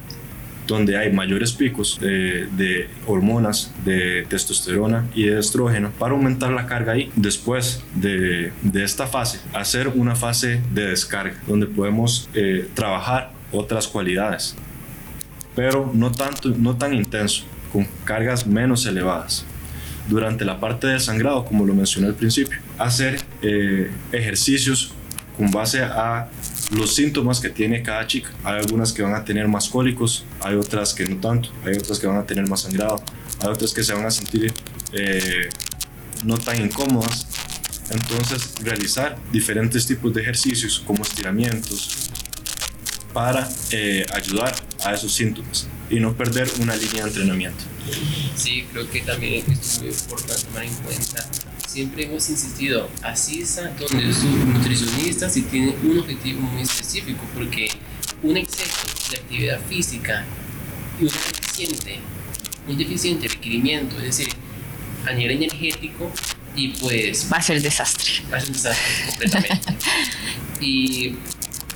donde 0.66 0.96
hay 0.96 1.12
mayores 1.12 1.52
picos 1.52 1.98
de, 2.00 2.88
hormonas, 3.06 3.72
de 3.84 4.26
testosterona 4.28 5.06
y 5.14 5.24
de 5.24 5.38
estrógeno, 5.38 5.90
para 5.98 6.14
aumentar 6.14 6.52
la 6.52 6.66
carga 6.66 6.92
ahí. 6.92 7.10
Después 7.16 7.82
de, 7.94 8.52
esta 8.74 9.06
fase, 9.06 9.40
hacer 9.52 9.88
una 9.88 10.14
fase 10.14 10.62
de 10.72 10.88
descarga, 10.88 11.36
donde 11.46 11.66
podemos 11.66 12.28
eh, 12.34 12.68
trabajar 12.74 13.32
otras 13.52 13.86
cualidades, 13.86 14.56
pero 15.54 15.90
no, 15.94 16.10
tanto, 16.10 16.48
no 16.50 16.76
tan 16.76 16.94
intenso 16.94 17.44
con 17.74 17.88
cargas 18.04 18.46
menos 18.46 18.86
elevadas. 18.86 19.44
Durante 20.08 20.44
la 20.44 20.60
parte 20.60 20.86
del 20.86 21.00
sangrado, 21.00 21.44
como 21.44 21.66
lo 21.66 21.74
mencioné 21.74 22.06
al 22.06 22.14
principio, 22.14 22.56
hacer 22.78 23.20
eh, 23.42 23.90
ejercicios 24.12 24.92
con 25.36 25.50
base 25.50 25.82
a 25.82 26.28
los 26.70 26.94
síntomas 26.94 27.40
que 27.40 27.48
tiene 27.48 27.82
cada 27.82 28.06
chica. 28.06 28.30
Hay 28.44 28.60
algunas 28.60 28.92
que 28.92 29.02
van 29.02 29.14
a 29.14 29.24
tener 29.24 29.48
más 29.48 29.68
cólicos, 29.68 30.24
hay 30.40 30.54
otras 30.54 30.94
que 30.94 31.04
no 31.04 31.16
tanto, 31.16 31.48
hay 31.66 31.74
otras 31.74 31.98
que 31.98 32.06
van 32.06 32.18
a 32.18 32.24
tener 32.24 32.48
más 32.48 32.60
sangrado, 32.60 33.02
hay 33.40 33.48
otras 33.48 33.74
que 33.74 33.82
se 33.82 33.92
van 33.92 34.06
a 34.06 34.10
sentir 34.12 34.54
eh, 34.92 35.48
no 36.24 36.38
tan 36.38 36.60
incómodas. 36.60 37.26
Entonces, 37.90 38.54
realizar 38.62 39.16
diferentes 39.32 39.84
tipos 39.84 40.14
de 40.14 40.22
ejercicios 40.22 40.80
como 40.86 41.02
estiramientos 41.02 42.08
para 43.12 43.48
eh, 43.72 44.06
ayudar 44.12 44.54
a 44.84 44.94
esos 44.94 45.12
síntomas 45.12 45.66
y 45.90 46.00
no 46.00 46.14
perder 46.14 46.48
una 46.60 46.76
línea 46.76 47.02
de 47.02 47.08
entrenamiento. 47.08 47.64
Sí, 48.36 48.66
creo 48.72 48.90
que 48.90 49.00
también 49.00 49.44
es 49.50 49.80
muy 49.80 49.88
importante 49.88 50.42
tomar 50.44 50.64
en 50.64 50.74
cuenta 50.76 51.28
siempre 51.74 52.04
hemos 52.04 52.30
insistido, 52.30 52.88
asista 53.02 53.62
donde 53.80 54.14
su 54.14 54.28
nutricionista 54.28 55.28
si 55.28 55.42
tiene 55.42 55.74
un 55.82 55.98
objetivo 55.98 56.40
muy 56.40 56.62
específico, 56.62 57.20
porque 57.34 57.68
un 58.22 58.36
exceso 58.36 58.86
de 59.10 59.16
actividad 59.16 59.60
física 59.68 60.24
y 61.00 61.02
un 61.02 61.10
deficiente, 61.10 61.98
un 62.68 62.78
deficiente 62.78 63.26
requerimiento, 63.26 63.96
es 63.96 64.04
decir, 64.04 64.28
a 65.04 65.12
nivel 65.14 65.42
energético, 65.42 66.12
y 66.54 66.68
pues... 66.68 67.28
Va 67.32 67.38
a 67.38 67.42
ser 67.42 67.60
desastre. 67.60 68.22
Va 68.32 68.36
a 68.36 68.40
ser 68.40 68.52
desastre 68.52 69.06
completamente. 69.08 69.74
y 70.60 71.16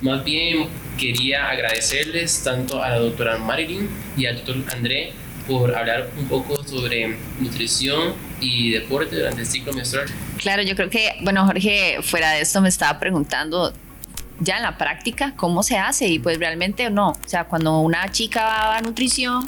más 0.01 0.23
bien 0.23 0.67
quería 0.97 1.49
agradecerles 1.49 2.43
tanto 2.43 2.83
a 2.83 2.89
la 2.89 2.99
doctora 2.99 3.37
Marilyn 3.37 3.89
y 4.17 4.25
al 4.25 4.35
doctor 4.37 4.57
André 4.71 5.13
por 5.47 5.75
hablar 5.75 6.09
un 6.17 6.27
poco 6.27 6.63
sobre 6.63 7.17
nutrición 7.39 8.13
y 8.39 8.71
deporte 8.71 9.15
durante 9.15 9.41
el 9.41 9.47
ciclo 9.47 9.73
menstrual. 9.73 10.07
Claro, 10.37 10.61
yo 10.61 10.75
creo 10.75 10.89
que, 10.89 11.15
bueno, 11.21 11.45
Jorge, 11.45 11.97
fuera 12.01 12.31
de 12.31 12.41
esto 12.41 12.61
me 12.61 12.69
estaba 12.69 12.99
preguntando 12.99 13.73
ya 14.39 14.57
en 14.57 14.63
la 14.63 14.77
práctica 14.77 15.33
cómo 15.35 15.63
se 15.63 15.77
hace 15.77 16.07
y 16.07 16.19
pues 16.19 16.37
realmente 16.37 16.89
no. 16.89 17.09
O 17.09 17.27
sea, 17.27 17.45
cuando 17.45 17.79
una 17.79 18.11
chica 18.11 18.43
va 18.43 18.77
a 18.77 18.81
nutrición 18.81 19.45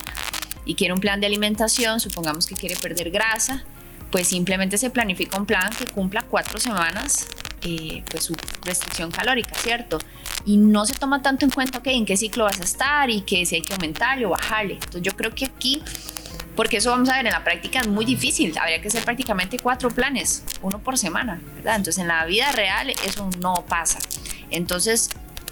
y 0.66 0.76
quiere 0.76 0.94
un 0.94 1.00
plan 1.00 1.20
de 1.22 1.28
alimentación, 1.28 2.00
supongamos 2.00 2.48
que 2.48 2.56
quiere 2.56 2.76
perder 2.76 3.12
grasa, 3.12 3.64
pues 4.12 4.28
simplemente 4.28 4.78
se 4.78 4.90
planifica 4.90 5.38
un 5.38 5.46
plan 5.46 5.70
que 5.78 5.86
cumpla 5.86 6.24
cuatro 6.30 6.60
semanas 6.60 7.28
eh, 7.64 8.04
pues 8.10 8.24
su 8.24 8.36
restricción 8.66 9.12
calórica, 9.12 9.54
¿cierto? 9.56 10.00
Y 10.46 10.58
no 10.58 10.86
se 10.86 10.94
toma 10.94 11.22
tanto 11.22 11.46
en 11.46 11.52
cuenta, 11.52 11.80
ok, 11.80 11.88
en 11.88 12.06
qué 12.06 12.18
ciclo 12.18 12.46
vas 12.46 12.60
a 12.60 12.64
estar 12.64 13.10
y 13.10 13.22
que 13.22 13.46
si 13.46 13.56
hay 13.56 13.62
que 13.62 13.74
aumentarle 13.74 14.26
o 14.26 14.30
bajarle. 14.30 14.74
Entonces 14.76 15.02
yo 15.02 15.12
creo 15.16 15.32
que 15.32 15.46
aquí, 15.46 15.84
porque 16.56 16.78
eso 16.78 16.90
vamos 16.90 17.10
a 17.10 17.18
ver 17.18 17.26
en 17.28 17.32
la 17.32 17.44
práctica 17.44 17.80
es 17.80 17.88
muy 17.88 18.06
difícil, 18.06 18.58
habría 18.58 18.82
que 18.82 18.88
hacer 18.88 19.04
prácticamente 19.04 19.60
cuatro 19.60 19.90
planes, 19.90 20.44
uno 20.62 20.80
por 20.80 20.98
semana, 20.98 21.42
¿verdad? 21.56 21.76
Entonces 21.76 22.00
en 22.00 22.08
la 22.08 22.26
vida 22.26 22.52
real 22.52 22.90
eso 23.06 23.30
no 23.40 23.54
pasa. 23.68 24.00
Entonces 24.50 25.10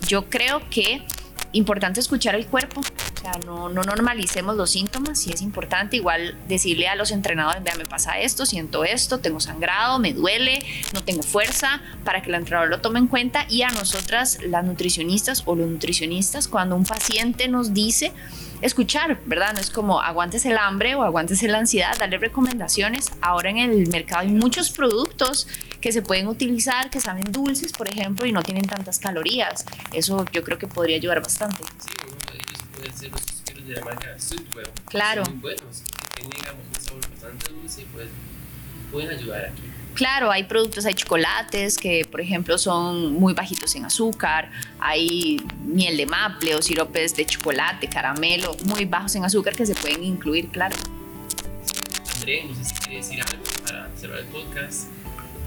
yo 0.07 0.29
creo 0.29 0.61
que 0.69 1.03
importante 1.51 1.99
escuchar 1.99 2.35
el 2.35 2.45
cuerpo, 2.47 2.81
o 3.19 3.21
sea, 3.21 3.33
no, 3.45 3.67
no 3.67 3.83
normalicemos 3.83 4.55
los 4.55 4.71
síntomas, 4.71 5.19
si 5.19 5.33
es 5.33 5.41
importante 5.41 5.97
igual 5.97 6.37
decirle 6.47 6.87
a 6.87 6.95
los 6.95 7.11
entrenadores, 7.11 7.61
vea, 7.61 7.75
me 7.75 7.83
pasa 7.83 8.17
esto, 8.17 8.45
siento 8.45 8.85
esto, 8.85 9.19
tengo 9.19 9.41
sangrado, 9.41 9.99
me 9.99 10.13
duele, 10.13 10.63
no 10.93 11.03
tengo 11.03 11.21
fuerza, 11.21 11.81
para 12.05 12.21
que 12.21 12.29
el 12.29 12.35
entrenador 12.35 12.69
lo 12.69 12.79
tome 12.79 12.99
en 12.99 13.07
cuenta 13.07 13.45
y 13.49 13.63
a 13.63 13.69
nosotras, 13.71 14.37
las 14.41 14.63
nutricionistas 14.63 15.43
o 15.45 15.55
los 15.55 15.69
nutricionistas, 15.69 16.47
cuando 16.47 16.77
un 16.77 16.85
paciente 16.85 17.49
nos 17.49 17.73
dice, 17.73 18.13
escuchar, 18.61 19.19
¿verdad? 19.25 19.53
No 19.53 19.59
es 19.59 19.69
como 19.69 20.01
aguantes 20.01 20.45
el 20.45 20.57
hambre 20.57 20.95
o 20.95 21.03
aguantes 21.03 21.43
la 21.43 21.57
ansiedad, 21.57 21.97
darle 21.97 22.19
recomendaciones. 22.19 23.11
Ahora 23.21 23.49
en 23.49 23.57
el 23.57 23.87
mercado 23.87 24.21
hay 24.21 24.29
muchos 24.29 24.69
productos 24.69 25.47
que 25.81 25.91
se 25.91 26.01
pueden 26.01 26.27
utilizar, 26.27 26.89
que 26.89 26.99
saben 26.99 27.31
dulces, 27.31 27.71
por 27.71 27.89
ejemplo, 27.89 28.25
y 28.25 28.31
no 28.31 28.43
tienen 28.43 28.65
tantas 28.65 28.99
calorías. 28.99 29.65
Eso 29.93 30.25
yo 30.31 30.43
creo 30.43 30.57
que 30.57 30.67
podría 30.67 30.97
ayudar 30.97 31.21
bastante. 31.21 31.63
Sí, 31.79 31.91
los 33.07 33.21
suspiros 33.21 33.67
de 33.67 33.75
la 33.75 33.85
marca 33.85 34.19
Sweetwell. 34.19 34.69
Claro. 34.85 35.25
Son 35.25 35.33
muy 35.35 35.41
buenos, 35.41 35.83
que 36.15 36.21
tienen 36.21 36.39
digamos, 36.39 36.65
un 36.75 36.81
sabor 36.81 37.09
bastante 37.09 37.53
dulce 37.53 37.81
y 37.81 37.85
pues 37.85 38.07
pueden 38.91 39.09
ayudar 39.17 39.45
aquí. 39.45 39.63
Claro, 39.93 40.31
hay 40.31 40.43
productos, 40.43 40.85
hay 40.85 40.93
chocolates 40.93 41.77
que, 41.77 42.05
por 42.09 42.21
ejemplo, 42.21 42.57
son 42.57 43.13
muy 43.13 43.33
bajitos 43.33 43.75
en 43.75 43.85
azúcar, 43.85 44.49
hay 44.79 45.41
miel 45.65 45.97
de 45.97 46.05
maple 46.05 46.55
o 46.55 46.61
siropes 46.61 47.15
de 47.15 47.25
chocolate, 47.25 47.89
caramelo, 47.89 48.55
muy 48.65 48.85
bajos 48.85 49.15
en 49.15 49.25
azúcar 49.25 49.55
que 49.55 49.65
se 49.65 49.75
pueden 49.75 50.03
incluir, 50.03 50.49
claro. 50.49 50.75
André, 52.15 52.45
no 52.45 52.55
sé 52.55 52.65
si 52.65 52.75
quiere 52.75 52.95
decir 52.97 53.21
algo 53.21 53.43
para 53.65 53.89
cerrar 53.97 54.19
el 54.19 54.25
podcast. 54.25 54.87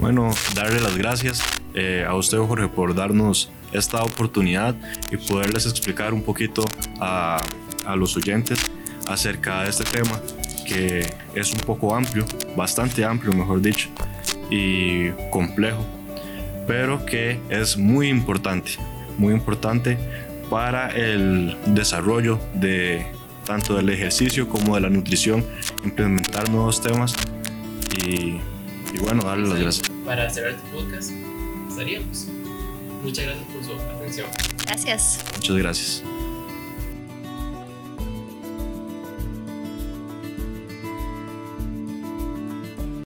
Bueno, 0.00 0.34
darle 0.54 0.80
las 0.80 0.96
gracias 0.98 1.42
eh, 1.74 2.04
a 2.06 2.14
usted, 2.14 2.38
Jorge, 2.38 2.68
por 2.68 2.94
darnos 2.94 3.50
esta 3.72 4.02
oportunidad 4.02 4.74
y 5.10 5.16
poderles 5.16 5.66
explicar 5.66 6.14
un 6.14 6.22
poquito 6.22 6.64
a, 7.00 7.42
a 7.84 7.96
los 7.96 8.16
oyentes 8.16 8.58
acerca 9.06 9.62
de 9.62 9.70
este 9.70 9.84
tema 9.84 10.20
que 10.66 11.12
es 11.34 11.52
un 11.52 11.60
poco 11.60 11.94
amplio, 11.94 12.24
bastante 12.56 13.04
amplio, 13.04 13.32
mejor 13.32 13.60
dicho 13.60 13.88
y 14.50 15.10
complejo, 15.30 15.84
pero 16.66 17.04
que 17.04 17.40
es 17.48 17.76
muy 17.76 18.08
importante, 18.08 18.72
muy 19.18 19.34
importante 19.34 19.98
para 20.50 20.88
el 20.88 21.56
desarrollo 21.66 22.38
de 22.54 23.06
tanto 23.44 23.76
del 23.76 23.88
ejercicio 23.88 24.48
como 24.48 24.74
de 24.74 24.82
la 24.82 24.90
nutrición, 24.90 25.44
implementar 25.84 26.48
nuevos 26.50 26.80
temas 26.80 27.14
y, 27.98 28.38
y 28.94 28.98
bueno, 29.00 29.22
darle 29.24 29.48
las 29.48 29.60
gracias. 29.60 29.90
Para 30.04 30.30
cerrar 30.30 30.52
este 30.52 30.68
podcast, 30.70 31.12
estaríamos. 31.68 32.28
Muchas 33.02 33.24
gracias 33.24 33.46
por 33.48 33.64
su 33.64 33.72
atención. 33.72 34.26
Gracias. 34.66 35.18
Muchas 35.34 35.56
gracias. 35.56 36.02